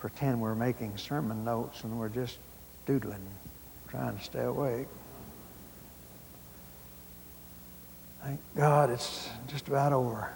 Pretend 0.00 0.40
we're 0.40 0.54
making 0.54 0.96
sermon 0.96 1.44
notes 1.44 1.84
and 1.84 1.98
we're 1.98 2.08
just 2.08 2.38
doodling, 2.86 3.20
trying 3.88 4.16
to 4.16 4.24
stay 4.24 4.42
awake. 4.42 4.88
Thank 8.24 8.40
God 8.56 8.90
it's 8.90 9.28
just 9.46 9.68
about 9.68 9.92
over. 9.92 10.32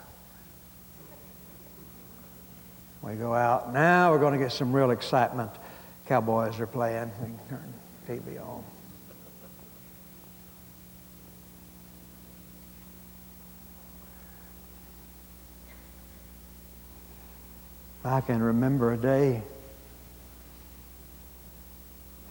We 3.02 3.14
go 3.14 3.34
out. 3.34 3.72
Now 3.72 4.10
we're 4.12 4.18
going 4.18 4.32
to 4.32 4.38
get 4.38 4.52
some 4.52 4.72
real 4.72 4.90
excitement. 4.90 5.50
Cowboys 6.06 6.60
are 6.60 6.66
playing. 6.66 7.10
We 7.20 7.26
can 7.26 7.38
turn 7.48 7.74
TV 8.06 8.40
on. 8.46 8.62
I 18.06 18.20
can 18.20 18.42
remember 18.42 18.92
a 18.92 18.98
day 18.98 19.42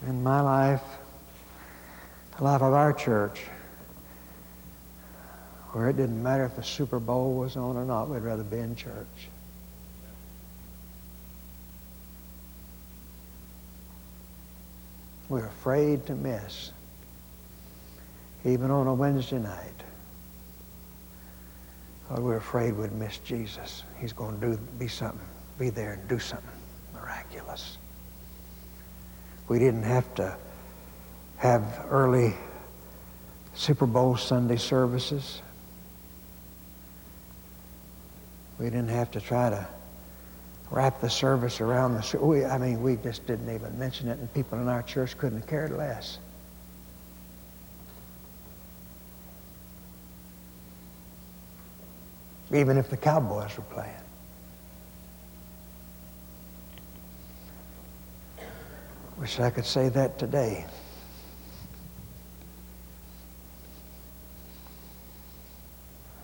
in 0.08 0.24
my 0.24 0.42
life, 0.42 0.84
the 2.38 2.44
life 2.44 2.62
of 2.62 2.74
our 2.74 2.94
church, 2.94 3.42
where 5.72 5.90
it 5.90 5.98
didn't 5.98 6.22
matter 6.22 6.46
if 6.46 6.56
the 6.56 6.64
Super 6.64 7.00
Bowl 7.00 7.34
was 7.36 7.56
on 7.56 7.78
or 7.78 7.86
not, 7.86 8.10
we'd 8.10 8.20
rather 8.20 8.44
be 8.44 8.60
in 8.60 8.76
church. 8.76 9.30
We're 15.30 15.48
afraid 15.48 16.06
to 16.08 16.16
miss, 16.16 16.72
even 18.46 18.70
on 18.70 18.88
a 18.88 18.94
Wednesday 18.94 19.40
night. 19.40 19.72
Because 22.04 22.20
we're 22.20 22.38
afraid 22.38 22.74
we'd 22.74 22.92
miss 22.92 23.18
Jesus. 23.20 23.84
He's 23.98 24.14
going 24.14 24.40
to 24.40 24.48
do 24.48 24.58
be 24.78 24.88
something 24.88 25.26
be 25.58 25.70
there 25.70 25.94
and 25.94 26.08
do 26.08 26.20
something 26.20 26.50
miraculous. 26.94 27.78
We 29.48 29.60
didn't 29.60 29.84
have 29.84 30.14
to 30.16 30.36
have 31.38 31.86
early 31.90 32.34
Super 33.56 33.86
Bowl 33.86 34.16
Sunday 34.18 34.56
services. 34.56 35.42
We 38.60 38.66
didn't 38.66 38.90
have 38.90 39.12
to 39.12 39.22
try 39.22 39.50
to 39.50 39.68
wrap 40.72 41.02
the 41.02 41.10
service 41.10 41.62
around 41.62 41.96
the. 41.96 42.20
We, 42.20 42.46
I 42.46 42.58
mean, 42.58 42.82
we 42.82 42.96
just 42.96 43.28
didn't 43.28 43.54
even 43.54 43.78
mention 43.78 44.08
it, 44.08 44.20
and 44.20 44.34
people 44.34 44.60
in 44.60 44.68
our 44.68 44.82
church 44.84 45.18
couldn't 45.18 45.40
have 45.40 45.48
cared 45.48 45.72
less. 45.72 46.18
Even 52.52 52.78
if 52.78 52.90
the 52.90 52.98
Cowboys 52.98 53.56
were 53.58 53.64
playing. 53.64 54.03
Wish 59.20 59.40
I 59.40 59.50
could 59.50 59.66
say 59.66 59.90
that 59.90 60.18
today. 60.18 60.66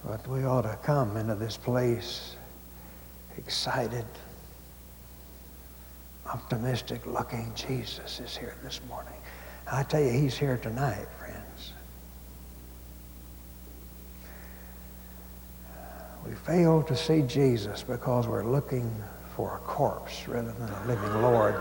But 0.04 0.28
we 0.28 0.44
ought 0.44 0.64
to 0.64 0.78
come 0.82 1.18
into 1.18 1.36
this 1.36 1.56
place 1.56 2.36
excited, 3.38 4.06
optimistic 6.26 7.06
looking. 7.06 7.52
Jesus 7.56 8.20
is 8.20 8.36
here 8.36 8.56
this 8.64 8.82
morning. 8.90 9.14
I 9.72 9.84
tell 9.84 10.02
you, 10.02 10.12
he's 10.12 10.38
here 10.38 10.58
tonight, 10.58 11.08
friends. 11.20 11.74
We 16.26 16.34
fail 16.34 16.82
to 16.84 16.96
see 16.96 17.22
Jesus 17.22 17.84
because 17.84 18.28
we're 18.28 18.44
looking 18.44 18.92
for 19.36 19.56
a 19.56 19.60
corpse 19.60 20.28
rather 20.28 20.52
than 20.54 20.70
a 20.70 20.88
living 20.88 21.22
Lord 21.22 21.56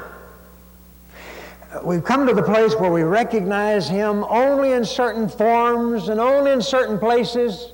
we've 1.85 2.04
come 2.04 2.26
to 2.26 2.35
the 2.35 2.42
place 2.42 2.74
where 2.74 2.90
we 2.90 3.02
recognize 3.02 3.88
Him 3.88 4.24
only 4.24 4.72
in 4.72 4.85
certain 4.85 5.28
forms 5.28 6.09
and 6.09 6.20
only 6.20 6.52
in 6.52 6.62
certain 6.62 6.98
places. 6.98 7.72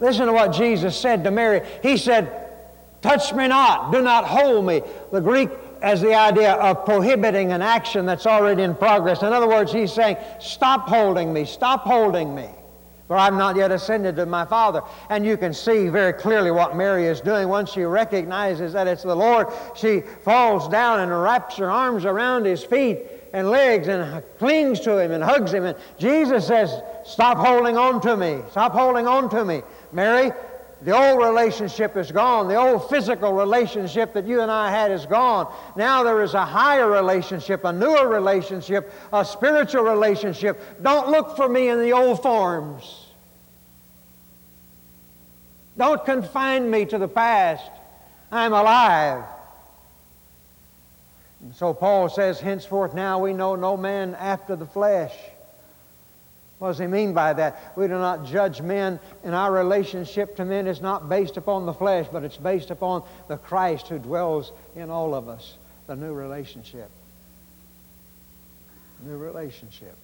Listen 0.00 0.26
to 0.26 0.32
what 0.32 0.52
Jesus 0.52 0.96
said 0.96 1.24
to 1.24 1.30
Mary. 1.30 1.62
He 1.82 1.96
said, 1.96 2.40
Touch 3.02 3.32
me 3.34 3.48
not, 3.48 3.92
do 3.92 4.00
not 4.00 4.24
hold 4.24 4.66
me. 4.66 4.82
The 5.12 5.20
Greek 5.20 5.50
has 5.82 6.00
the 6.00 6.14
idea 6.14 6.54
of 6.54 6.84
prohibiting 6.84 7.52
an 7.52 7.60
action 7.60 8.06
that's 8.06 8.26
already 8.26 8.62
in 8.62 8.74
progress. 8.74 9.22
In 9.22 9.32
other 9.32 9.46
words, 9.46 9.72
he's 9.72 9.92
saying, 9.92 10.16
Stop 10.40 10.88
holding 10.88 11.32
me, 11.32 11.44
stop 11.44 11.82
holding 11.82 12.34
me, 12.34 12.48
for 13.06 13.16
I've 13.16 13.34
not 13.34 13.56
yet 13.56 13.70
ascended 13.70 14.16
to 14.16 14.26
my 14.26 14.44
Father. 14.44 14.82
And 15.10 15.26
you 15.26 15.36
can 15.36 15.52
see 15.52 15.88
very 15.88 16.12
clearly 16.12 16.50
what 16.50 16.76
Mary 16.76 17.06
is 17.06 17.20
doing. 17.20 17.48
Once 17.48 17.72
she 17.72 17.82
recognizes 17.82 18.72
that 18.72 18.86
it's 18.86 19.02
the 19.02 19.14
Lord, 19.14 19.48
she 19.74 20.00
falls 20.00 20.68
down 20.68 21.00
and 21.00 21.22
wraps 21.22 21.56
her 21.56 21.70
arms 21.70 22.04
around 22.04 22.46
his 22.46 22.64
feet 22.64 23.00
and 23.34 23.50
legs 23.50 23.88
and 23.88 24.22
clings 24.38 24.80
to 24.80 24.98
him 24.98 25.10
and 25.10 25.22
hugs 25.22 25.52
him. 25.52 25.64
And 25.64 25.76
Jesus 25.98 26.46
says, 26.46 26.80
Stop 27.04 27.36
holding 27.36 27.76
on 27.76 28.00
to 28.02 28.16
me, 28.16 28.40
stop 28.50 28.72
holding 28.72 29.06
on 29.06 29.28
to 29.30 29.44
me. 29.44 29.62
Mary, 29.92 30.32
the 30.84 30.92
old 30.92 31.18
relationship 31.18 31.96
is 31.96 32.12
gone. 32.12 32.46
The 32.46 32.56
old 32.56 32.90
physical 32.90 33.32
relationship 33.32 34.12
that 34.12 34.26
you 34.26 34.42
and 34.42 34.50
I 34.50 34.70
had 34.70 34.90
is 34.90 35.06
gone. 35.06 35.50
Now 35.76 36.02
there 36.02 36.22
is 36.22 36.34
a 36.34 36.44
higher 36.44 36.90
relationship, 36.90 37.64
a 37.64 37.72
newer 37.72 38.06
relationship, 38.06 38.92
a 39.10 39.24
spiritual 39.24 39.82
relationship. 39.82 40.60
Don't 40.82 41.08
look 41.08 41.36
for 41.36 41.48
me 41.48 41.70
in 41.70 41.80
the 41.80 41.92
old 41.92 42.22
forms. 42.22 43.06
Don't 45.78 46.04
confine 46.04 46.70
me 46.70 46.84
to 46.84 46.98
the 46.98 47.08
past. 47.08 47.70
I'm 48.30 48.52
alive. 48.52 49.24
And 51.40 51.54
so 51.54 51.72
Paul 51.72 52.10
says, 52.10 52.40
henceforth 52.40 52.92
now 52.92 53.18
we 53.20 53.32
know 53.32 53.56
no 53.56 53.78
man 53.78 54.14
after 54.16 54.54
the 54.54 54.66
flesh. 54.66 55.14
What 56.58 56.68
does 56.68 56.78
he 56.78 56.86
mean 56.86 57.12
by 57.12 57.32
that? 57.32 57.72
We 57.76 57.86
do 57.86 57.94
not 57.94 58.24
judge 58.26 58.62
men, 58.62 59.00
and 59.22 59.34
our 59.34 59.52
relationship 59.52 60.36
to 60.36 60.44
men 60.44 60.66
is 60.66 60.80
not 60.80 61.08
based 61.08 61.36
upon 61.36 61.66
the 61.66 61.72
flesh, 61.72 62.06
but 62.10 62.24
it's 62.24 62.36
based 62.36 62.70
upon 62.70 63.02
the 63.28 63.36
Christ 63.36 63.88
who 63.88 63.98
dwells 63.98 64.52
in 64.76 64.88
all 64.88 65.14
of 65.14 65.28
us, 65.28 65.56
the 65.86 65.96
new 65.96 66.12
relationship. 66.12 66.90
New 69.04 69.16
relationship. 69.16 69.96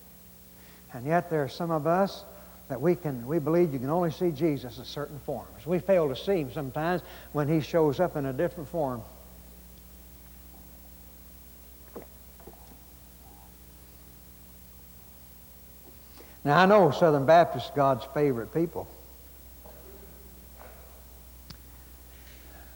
And 0.92 1.06
yet 1.06 1.30
there 1.30 1.42
are 1.44 1.48
some 1.48 1.70
of 1.70 1.86
us 1.86 2.24
that 2.68 2.80
we 2.80 2.94
can 2.94 3.26
we 3.26 3.38
believe 3.38 3.72
you 3.72 3.78
can 3.78 3.90
only 3.90 4.10
see 4.10 4.30
Jesus 4.30 4.78
in 4.78 4.84
certain 4.84 5.18
forms. 5.20 5.66
We 5.66 5.78
fail 5.78 6.08
to 6.08 6.16
see 6.16 6.40
him 6.40 6.52
sometimes 6.52 7.02
when 7.32 7.48
he 7.48 7.60
shows 7.60 8.00
up 8.00 8.16
in 8.16 8.26
a 8.26 8.32
different 8.32 8.68
form. 8.68 9.02
Now, 16.44 16.58
I 16.58 16.66
know 16.66 16.90
Southern 16.90 17.26
Baptists 17.26 17.70
God's 17.74 18.04
favorite 18.14 18.54
people. 18.54 18.88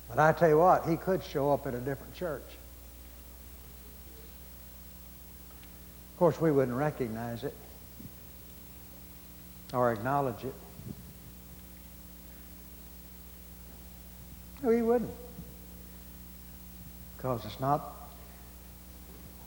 But 0.09 0.19
I 0.19 0.33
tell 0.33 0.49
you 0.49 0.59
what, 0.59 0.87
he 0.87 0.97
could 0.97 1.25
show 1.25 1.53
up 1.53 1.67
at 1.67 1.75
a 1.75 1.81
different 1.81 2.15
church. 2.15 2.43
Of 6.13 6.19
course, 6.19 6.41
we 6.41 6.53
wouldn't 6.53 6.77
recognize 6.77 7.43
it 7.43 7.55
or 9.73 9.93
acknowledge 9.93 10.45
it. 10.45 10.55
No, 14.63 14.71
he 14.71 14.83
wouldn't. 14.83 15.11
Because 17.17 17.45
it's 17.45 17.59
not, 17.59 17.95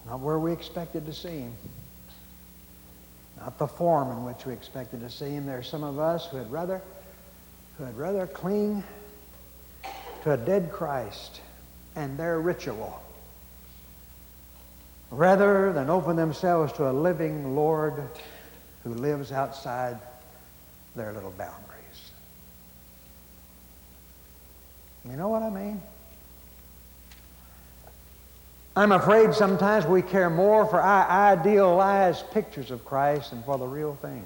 not 0.07 0.19
where 0.19 0.39
we 0.39 0.51
expected 0.51 1.05
to 1.05 1.13
see 1.13 1.39
him 1.39 1.53
not 3.39 3.57
the 3.57 3.67
form 3.67 4.11
in 4.11 4.23
which 4.23 4.45
we 4.45 4.53
expected 4.53 5.01
to 5.01 5.09
see 5.09 5.29
him. 5.29 5.45
There 5.45 5.57
are 5.57 5.63
some 5.63 5.83
of 5.83 5.99
us 5.99 6.25
who 6.27 6.37
had 6.37 6.51
rather, 6.51 6.81
who 7.77 7.83
had 7.83 7.97
rather 7.97 8.27
cling 8.27 8.83
to 10.23 10.31
a 10.31 10.37
dead 10.37 10.71
Christ 10.71 11.41
and 11.95 12.17
their 12.17 12.39
ritual 12.39 13.01
rather 15.09 15.71
than 15.71 15.89
open 15.89 16.15
themselves 16.15 16.73
to 16.73 16.89
a 16.89 16.91
living 16.91 17.55
Lord 17.55 17.93
who 18.83 18.93
lives 18.93 19.31
outside 19.31 19.97
their 20.95 21.13
little 21.13 21.31
boundaries. 21.31 22.11
You 25.05 25.15
know 25.15 25.29
what 25.29 25.43
I 25.43 25.49
mean? 25.49 25.81
I'm 28.77 28.91
afraid 28.91 29.33
sometimes 29.33 29.87
we 29.87 30.03
care 30.03 30.29
more 30.29 30.63
for 30.67 30.79
our 30.79 31.09
idealized 31.09 32.29
pictures 32.29 32.69
of 32.69 32.85
Christ 32.85 33.31
than 33.31 33.41
for 33.41 33.57
the 33.57 33.65
real 33.65 33.95
thing. 33.95 34.21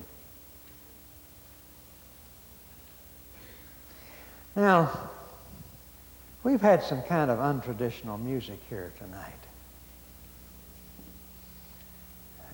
Now, 4.54 4.92
we've 6.44 6.60
had 6.60 6.84
some 6.84 7.02
kind 7.04 7.32
of 7.32 7.40
untraditional 7.40 8.22
music 8.22 8.60
here 8.70 8.92
tonight. 9.00 9.32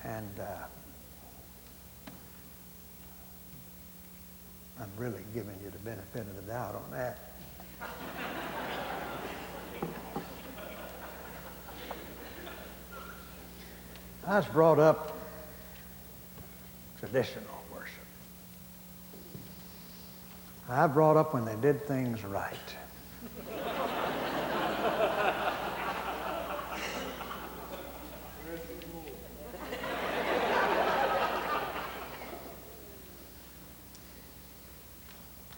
And 0.04 0.38
uh, 0.38 2.12
I'm 4.80 4.90
really 4.96 5.24
giving 5.34 5.56
you 5.64 5.70
the 5.70 5.78
benefit 5.78 6.20
of 6.20 6.36
the 6.36 6.42
doubt 6.42 6.76
on 6.76 6.92
that. 6.92 7.27
I 14.26 14.36
was 14.36 14.46
brought 14.46 14.78
up 14.78 15.16
traditional 16.98 17.64
worship. 17.72 17.94
I 20.68 20.86
brought 20.86 21.16
up 21.16 21.32
when 21.32 21.44
they 21.44 21.56
did 21.56 21.86
things 21.86 22.24
right. 22.24 22.56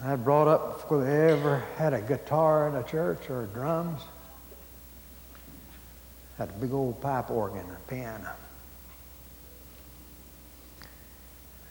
I 0.02 0.16
brought 0.16 0.48
up 0.48 0.80
before 0.80 1.04
they 1.04 1.30
ever 1.30 1.62
had 1.76 1.92
a 1.92 2.00
guitar 2.00 2.68
in 2.68 2.74
a 2.74 2.82
church 2.82 3.28
or 3.28 3.46
drums. 3.46 4.00
Had 6.38 6.48
a 6.48 6.52
big 6.54 6.72
old 6.72 7.00
pipe 7.02 7.30
organ, 7.30 7.66
a 7.70 7.90
piano. 7.90 8.32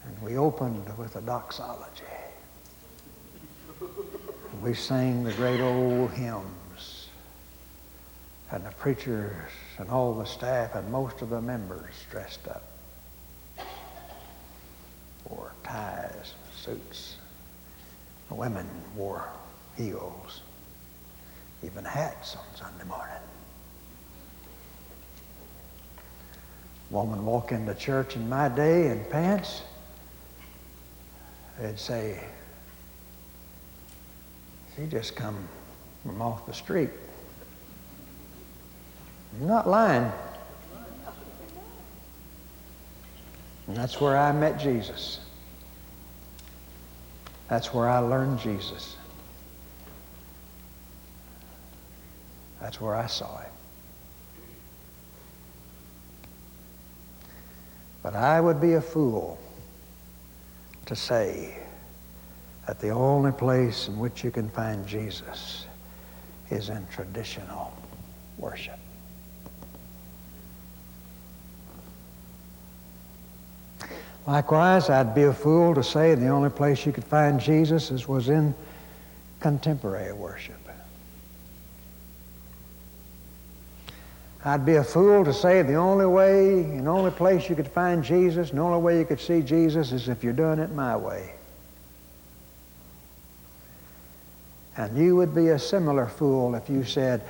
And 0.09 0.21
we 0.23 0.37
opened 0.37 0.97
with 0.97 1.15
a 1.15 1.21
doxology. 1.21 2.03
We 4.61 4.73
sang 4.73 5.23
the 5.23 5.33
great 5.33 5.61
old 5.61 6.11
hymns. 6.11 7.09
And 8.51 8.65
the 8.65 8.71
preachers 8.71 9.35
and 9.77 9.87
all 9.89 10.15
the 10.15 10.25
staff 10.25 10.73
and 10.73 10.91
most 10.91 11.21
of 11.21 11.29
the 11.29 11.39
members 11.39 11.93
dressed 12.09 12.47
up. 12.47 12.63
Wore 15.29 15.51
ties 15.63 16.33
suits. 16.55 17.17
The 18.29 18.35
women 18.35 18.67
wore 18.95 19.29
heels, 19.77 20.41
even 21.63 21.85
hats 21.85 22.35
on 22.35 22.45
Sunday 22.55 22.85
morning. 22.85 23.13
Woman 26.89 27.23
walk 27.23 27.51
into 27.51 27.75
church 27.75 28.15
in 28.15 28.27
my 28.27 28.49
day 28.49 28.87
in 28.87 29.05
pants 29.05 29.61
they'd 31.59 31.77
say, 31.77 32.23
she 34.75 34.85
just 34.85 35.15
come 35.15 35.37
from 36.03 36.21
off 36.21 36.45
the 36.45 36.53
street. 36.53 36.89
I'm 39.39 39.47
not 39.47 39.67
lying. 39.67 40.11
And 43.67 43.77
that's 43.77 43.99
where 43.99 44.17
I 44.17 44.31
met 44.31 44.59
Jesus. 44.59 45.19
That's 47.49 47.73
where 47.73 47.89
I 47.89 47.99
learned 47.99 48.39
Jesus. 48.39 48.95
That's 52.61 52.79
where 52.79 52.95
I 52.95 53.07
saw 53.07 53.37
him. 53.37 53.51
But 58.01 58.15
I 58.15 58.39
would 58.39 58.61
be 58.61 58.73
a 58.73 58.81
fool 58.81 59.37
to 60.89 60.95
say 60.95 61.55
that 62.65 62.79
the 62.79 62.89
only 62.89 63.31
place 63.31 63.87
in 63.87 63.99
which 63.99 64.23
you 64.23 64.31
can 64.31 64.49
find 64.49 64.87
Jesus 64.87 65.67
is 66.49 66.69
in 66.69 66.83
traditional 66.87 67.71
worship. 68.39 68.79
Likewise, 74.25 74.89
I'd 74.89 75.13
be 75.13 75.23
a 75.23 75.33
fool 75.33 75.75
to 75.75 75.83
say 75.83 76.15
the 76.15 76.29
only 76.29 76.49
place 76.49 76.83
you 76.87 76.91
could 76.91 77.05
find 77.05 77.39
Jesus 77.39 78.07
was 78.07 78.29
in 78.29 78.55
contemporary 79.39 80.13
worship. 80.13 80.58
I'd 84.45 84.65
be 84.65 84.75
a 84.75 84.83
fool 84.83 85.25
to 85.25 85.33
say 85.33 85.61
the 85.63 85.75
only 85.75 86.05
way 86.05 86.61
and 86.61 86.87
only 86.87 87.11
place 87.11 87.49
you 87.49 87.55
could 87.55 87.67
find 87.67 88.03
Jesus 88.03 88.49
and 88.49 88.59
the 88.59 88.63
only 88.63 88.81
way 88.81 88.97
you 88.97 89.05
could 89.05 89.19
see 89.19 89.41
Jesus 89.41 89.91
is 89.91 90.07
if 90.07 90.23
you're 90.23 90.33
doing 90.33 90.59
it 90.59 90.71
my 90.71 90.95
way. 90.95 91.33
And 94.77 94.97
you 94.97 95.17
would 95.17 95.35
be 95.35 95.49
a 95.49 95.59
similar 95.59 96.05
fool 96.05 96.55
if 96.55 96.69
you 96.69 96.85
said 96.85 97.21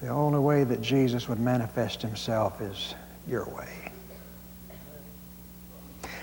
The 0.00 0.08
only 0.08 0.38
way 0.38 0.62
that 0.64 0.82
Jesus 0.82 1.28
would 1.28 1.40
manifest 1.40 2.02
himself 2.02 2.60
is 2.60 2.94
your 3.26 3.46
way. 3.46 3.90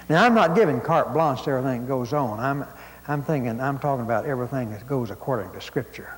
Now, 0.10 0.24
I'm 0.24 0.36
not 0.36 0.56
giving 0.56 0.80
carte 0.80 1.12
blanche 1.12 1.44
to 1.44 1.52
everything 1.52 1.82
that 1.82 1.88
goes 1.88 2.14
on. 2.14 2.40
I'm, 2.40 2.66
I'm 3.08 3.24
thinking, 3.24 3.60
I'm 3.60 3.80
talking 3.80 4.06
about 4.06 4.26
everything 4.26 4.72
that 4.72 4.88
goes 4.88 5.10
according 5.10 5.52
to 5.54 5.62
Scripture. 5.62 6.16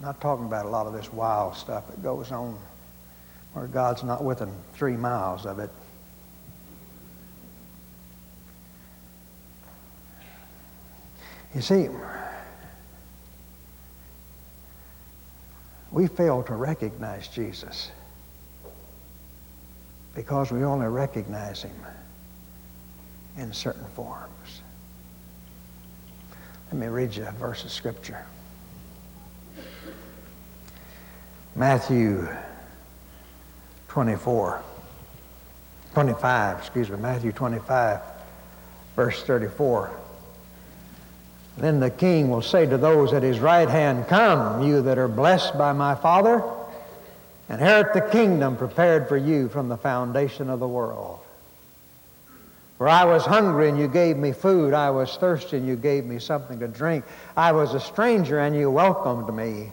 Not 0.00 0.20
talking 0.20 0.46
about 0.46 0.64
a 0.64 0.68
lot 0.68 0.86
of 0.86 0.94
this 0.94 1.12
wild 1.12 1.54
stuff 1.54 1.86
that 1.88 2.02
goes 2.02 2.32
on 2.32 2.58
where 3.52 3.66
God's 3.66 4.02
not 4.02 4.24
within 4.24 4.50
three 4.72 4.96
miles 4.96 5.44
of 5.44 5.58
it. 5.58 5.70
You 11.54 11.60
see, 11.60 11.88
we 15.90 16.06
fail 16.06 16.42
to 16.44 16.54
recognize 16.54 17.26
Jesus 17.28 17.90
because 20.14 20.52
we 20.52 20.64
only 20.64 20.86
recognize 20.86 21.62
him 21.62 21.74
in 23.36 23.52
certain 23.52 23.84
forms. 23.96 24.62
Let 26.72 26.80
me 26.80 26.86
read 26.86 27.16
you 27.16 27.26
a 27.26 27.32
verse 27.32 27.64
of 27.64 27.72
Scripture. 27.72 28.24
Matthew 31.56 32.28
24, 33.88 34.62
25, 35.94 36.58
excuse 36.58 36.88
me, 36.90 36.96
Matthew 36.96 37.32
25, 37.32 38.00
verse 38.94 39.22
34. 39.24 39.90
Then 41.58 41.80
the 41.80 41.90
king 41.90 42.30
will 42.30 42.42
say 42.42 42.66
to 42.66 42.78
those 42.78 43.12
at 43.12 43.24
his 43.24 43.40
right 43.40 43.68
hand, 43.68 44.06
Come, 44.06 44.62
you 44.62 44.80
that 44.82 44.96
are 44.96 45.08
blessed 45.08 45.58
by 45.58 45.72
my 45.72 45.96
Father, 45.96 46.42
inherit 47.48 47.92
the 47.94 48.00
kingdom 48.00 48.56
prepared 48.56 49.08
for 49.08 49.16
you 49.16 49.48
from 49.48 49.68
the 49.68 49.76
foundation 49.76 50.48
of 50.48 50.60
the 50.60 50.68
world. 50.68 51.18
For 52.78 52.88
I 52.88 53.04
was 53.04 53.26
hungry 53.26 53.68
and 53.68 53.78
you 53.78 53.88
gave 53.88 54.16
me 54.16 54.32
food. 54.32 54.72
I 54.72 54.90
was 54.90 55.14
thirsty 55.16 55.58
and 55.58 55.66
you 55.66 55.76
gave 55.76 56.06
me 56.06 56.18
something 56.18 56.60
to 56.60 56.68
drink. 56.68 57.04
I 57.36 57.52
was 57.52 57.74
a 57.74 57.80
stranger 57.80 58.38
and 58.38 58.56
you 58.56 58.70
welcomed 58.70 59.34
me. 59.34 59.72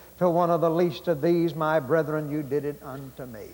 to 0.21 0.29
one 0.29 0.51
of 0.51 0.61
the 0.61 0.69
least 0.69 1.07
of 1.07 1.19
these, 1.19 1.55
my 1.55 1.79
brethren, 1.79 2.29
you 2.29 2.43
did 2.43 2.63
it 2.63 2.79
unto 2.83 3.25
me. 3.25 3.47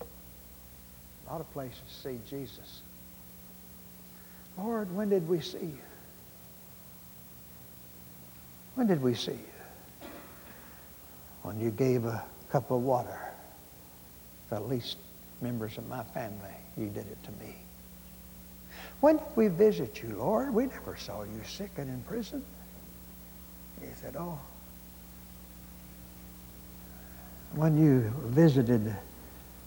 A 0.00 1.30
lot 1.30 1.40
of 1.40 1.48
places 1.52 1.78
see 2.02 2.18
Jesus. 2.28 2.80
Lord, 4.58 4.92
when 4.96 5.10
did 5.10 5.28
we 5.28 5.40
see 5.40 5.58
you? 5.58 5.78
When 8.74 8.88
did 8.88 9.00
we 9.00 9.14
see 9.14 9.30
you? 9.30 10.08
When 11.42 11.60
you 11.60 11.70
gave 11.70 12.04
a 12.04 12.24
cup 12.50 12.72
of 12.72 12.82
water 12.82 13.30
to 14.48 14.56
the 14.56 14.60
least 14.60 14.96
members 15.40 15.78
of 15.78 15.88
my 15.88 16.02
family, 16.02 16.56
you 16.76 16.86
did 16.86 17.06
it 17.06 17.22
to 17.22 17.30
me. 17.44 17.59
When 19.00 19.16
did 19.16 19.26
we 19.34 19.48
visit 19.48 20.02
you, 20.02 20.16
Lord? 20.18 20.52
We 20.52 20.66
never 20.66 20.96
saw 20.96 21.22
you 21.22 21.40
sick 21.46 21.70
and 21.76 21.88
in 21.88 22.02
prison. 22.02 22.44
He 23.80 23.88
said, 24.00 24.16
Oh. 24.18 24.38
When 27.54 27.82
you 27.82 28.12
visited 28.26 28.94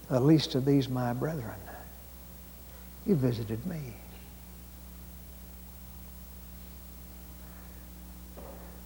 the 0.08 0.20
least 0.20 0.56
of 0.56 0.66
these 0.66 0.88
my 0.88 1.14
brethren, 1.14 1.56
you 3.06 3.16
visited 3.16 3.66
me. 3.66 3.82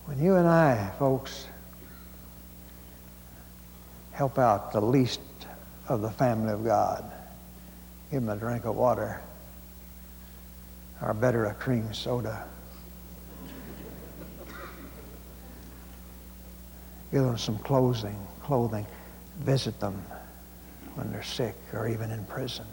When 0.06 0.20
you 0.24 0.36
and 0.36 0.48
I, 0.48 0.92
folks, 0.98 1.46
help 4.14 4.40
out 4.40 4.72
the 4.72 4.82
least 4.82 5.20
of 5.90 6.02
the 6.02 6.10
family 6.10 6.54
of 6.54 6.64
God, 6.64 7.04
give 8.10 8.24
them 8.24 8.30
a 8.36 8.40
drink 8.40 8.66
of 8.66 8.76
water, 8.76 9.22
or 11.02 11.14
better, 11.14 11.46
a 11.46 11.54
cream 11.54 11.94
soda. 11.94 12.44
Give 17.12 17.24
them 17.24 17.38
some 17.38 17.58
clothing, 17.60 18.18
clothing. 18.42 18.86
Visit 19.40 19.80
them 19.80 20.04
when 20.96 21.12
they're 21.12 21.24
sick 21.24 21.56
or 21.74 21.88
even 21.88 22.12
in 22.12 22.26
prison. 22.26 22.66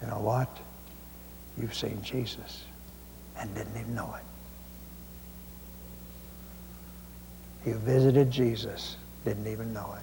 You 0.00 0.08
know 0.08 0.20
what? 0.20 0.48
You've 1.58 1.74
seen 1.74 2.00
Jesus 2.02 2.62
and 3.38 3.54
didn't 3.54 3.78
even 3.78 3.94
know 3.94 4.14
it. 4.16 4.22
You 7.68 7.74
visited 7.76 8.30
Jesus, 8.30 8.96
didn't 9.24 9.46
even 9.46 9.72
know 9.72 9.94
it. 9.96 10.02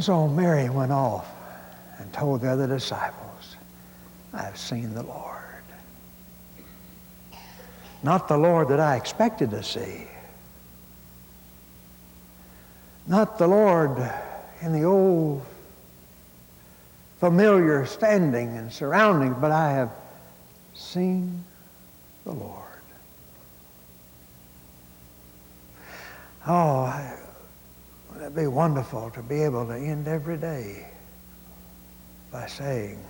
So 0.00 0.28
Mary 0.28 0.70
went 0.70 0.92
off 0.92 1.26
and 1.98 2.12
told 2.12 2.40
the 2.42 2.48
other 2.48 2.66
disciples, 2.66 3.56
I've 4.32 4.56
seen 4.56 4.94
the 4.94 5.02
Lord. 5.02 5.38
Not 8.02 8.28
the 8.28 8.36
Lord 8.36 8.68
that 8.68 8.80
I 8.80 8.96
expected 8.96 9.50
to 9.50 9.62
see. 9.62 10.06
Not 13.06 13.38
the 13.38 13.46
Lord 13.46 14.10
in 14.60 14.72
the 14.72 14.84
old 14.84 15.44
familiar 17.18 17.86
standing 17.86 18.56
and 18.56 18.72
surroundings, 18.72 19.36
but 19.40 19.52
I 19.52 19.72
have 19.72 19.90
seen 20.74 21.44
the 22.24 22.32
Lord. 22.32 22.62
Oh, 26.46 26.80
I, 26.80 27.16
It'd 28.22 28.36
be 28.36 28.46
wonderful 28.46 29.10
to 29.10 29.22
be 29.22 29.42
able 29.42 29.66
to 29.66 29.74
end 29.74 30.06
every 30.06 30.36
day 30.36 30.86
by 32.30 32.46
saying, 32.46 33.02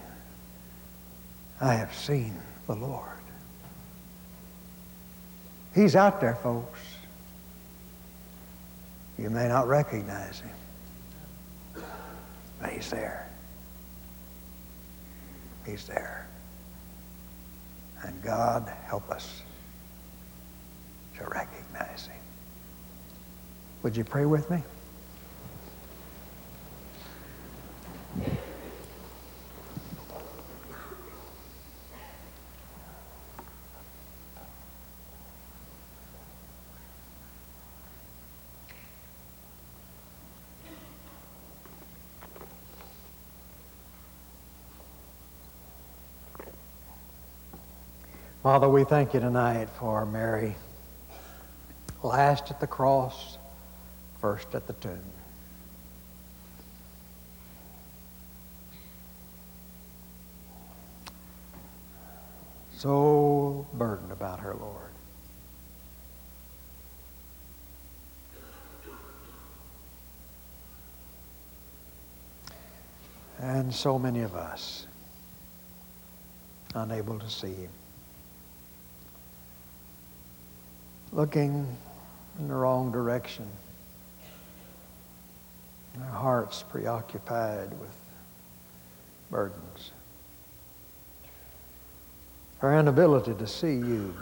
I 1.60 1.74
have 1.74 1.94
seen 1.94 2.34
the 2.66 2.74
Lord. 2.74 3.10
He's 5.74 5.96
out 5.96 6.18
there, 6.22 6.36
folks. 6.36 6.80
You 9.18 9.28
may 9.28 9.48
not 9.48 9.68
recognize 9.68 10.40
him, 10.40 11.84
but 12.58 12.70
he's 12.70 12.88
there. 12.88 13.28
He's 15.66 15.86
there. 15.86 16.26
And 18.02 18.22
God 18.22 18.72
help 18.86 19.10
us 19.10 19.42
to 21.18 21.24
recognize 21.24 22.06
him. 22.06 22.16
Would 23.82 23.94
you 23.94 24.04
pray 24.04 24.24
with 24.24 24.50
me? 24.50 24.62
Father, 48.42 48.68
we 48.68 48.82
thank 48.82 49.14
you 49.14 49.20
tonight 49.20 49.68
for 49.78 50.04
Mary, 50.04 50.56
last 52.02 52.50
at 52.50 52.58
the 52.58 52.66
cross, 52.66 53.38
first 54.20 54.52
at 54.56 54.66
the 54.66 54.72
tomb. 54.72 54.98
So 62.76 63.64
burdened 63.74 64.10
about 64.10 64.40
her, 64.40 64.54
Lord. 64.54 64.90
And 73.38 73.72
so 73.72 74.00
many 74.00 74.22
of 74.22 74.34
us 74.34 74.88
unable 76.74 77.20
to 77.20 77.30
see 77.30 77.54
Him. 77.54 77.70
Looking 81.12 81.66
in 82.38 82.48
the 82.48 82.54
wrong 82.54 82.90
direction. 82.90 83.46
Our 86.00 86.10
hearts 86.10 86.62
preoccupied 86.62 87.70
with 87.78 87.94
burdens. 89.30 89.90
Our 92.62 92.78
inability 92.78 93.34
to 93.34 93.46
see 93.46 93.74
you 93.74 94.14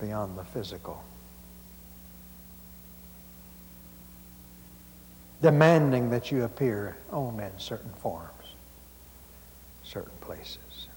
beyond 0.00 0.36
the 0.36 0.44
physical. 0.44 1.04
Demanding 5.40 6.10
that 6.10 6.32
you 6.32 6.42
appear 6.42 6.96
only 7.12 7.44
in 7.44 7.52
certain 7.58 7.92
forms, 7.92 8.56
certain 9.84 10.18
places. 10.20 10.88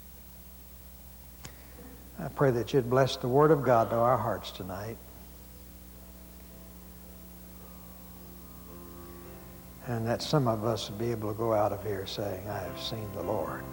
I 2.24 2.28
pray 2.28 2.51
that 2.51 2.74
you'd 2.74 2.89
bless 2.89 3.17
the 3.17 3.28
Word 3.28 3.49
of 3.49 3.63
God 3.63 3.89
to 3.89 3.95
our 3.95 4.17
hearts 4.17 4.51
tonight. 4.51 4.97
And 9.88 10.05
that 10.05 10.22
some 10.22 10.47
of 10.47 10.63
us 10.63 10.89
would 10.89 10.99
be 10.99 11.09
able 11.09 11.32
to 11.32 11.38
go 11.38 11.53
out 11.53 11.74
of 11.74 11.84
here 11.84 12.05
saying, 12.05 12.47
I 12.47 12.59
have 12.59 12.80
seen 12.80 13.11
the 13.15 13.24
Lord. 13.24 13.63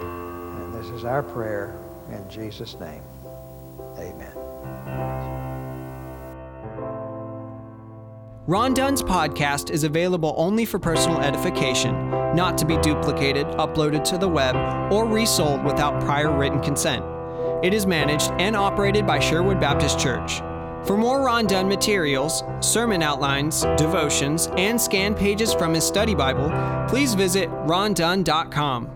And 0.00 0.74
this 0.74 0.86
is 0.86 1.04
our 1.04 1.22
prayer 1.22 1.76
in 2.10 2.28
Jesus' 2.30 2.80
name. 2.80 3.02
Amen. 3.98 4.33
Ron 8.46 8.74
Dunn's 8.74 9.02
podcast 9.02 9.70
is 9.70 9.84
available 9.84 10.34
only 10.36 10.66
for 10.66 10.78
personal 10.78 11.18
edification, 11.18 12.10
not 12.36 12.58
to 12.58 12.66
be 12.66 12.76
duplicated, 12.82 13.46
uploaded 13.52 14.04
to 14.04 14.18
the 14.18 14.28
web, 14.28 14.54
or 14.92 15.06
resold 15.06 15.64
without 15.64 15.98
prior 16.02 16.30
written 16.30 16.60
consent. 16.60 17.02
It 17.64 17.72
is 17.72 17.86
managed 17.86 18.32
and 18.32 18.54
operated 18.54 19.06
by 19.06 19.18
Sherwood 19.18 19.60
Baptist 19.60 19.98
Church. 19.98 20.40
For 20.86 20.98
more 20.98 21.24
Ron 21.24 21.46
Dunn 21.46 21.66
materials, 21.66 22.44
sermon 22.60 23.00
outlines, 23.02 23.62
devotions, 23.78 24.48
and 24.58 24.78
scanned 24.78 25.16
pages 25.16 25.54
from 25.54 25.72
his 25.72 25.84
study 25.84 26.14
Bible, 26.14 26.52
please 26.86 27.14
visit 27.14 27.48
rondunn.com. 27.48 28.93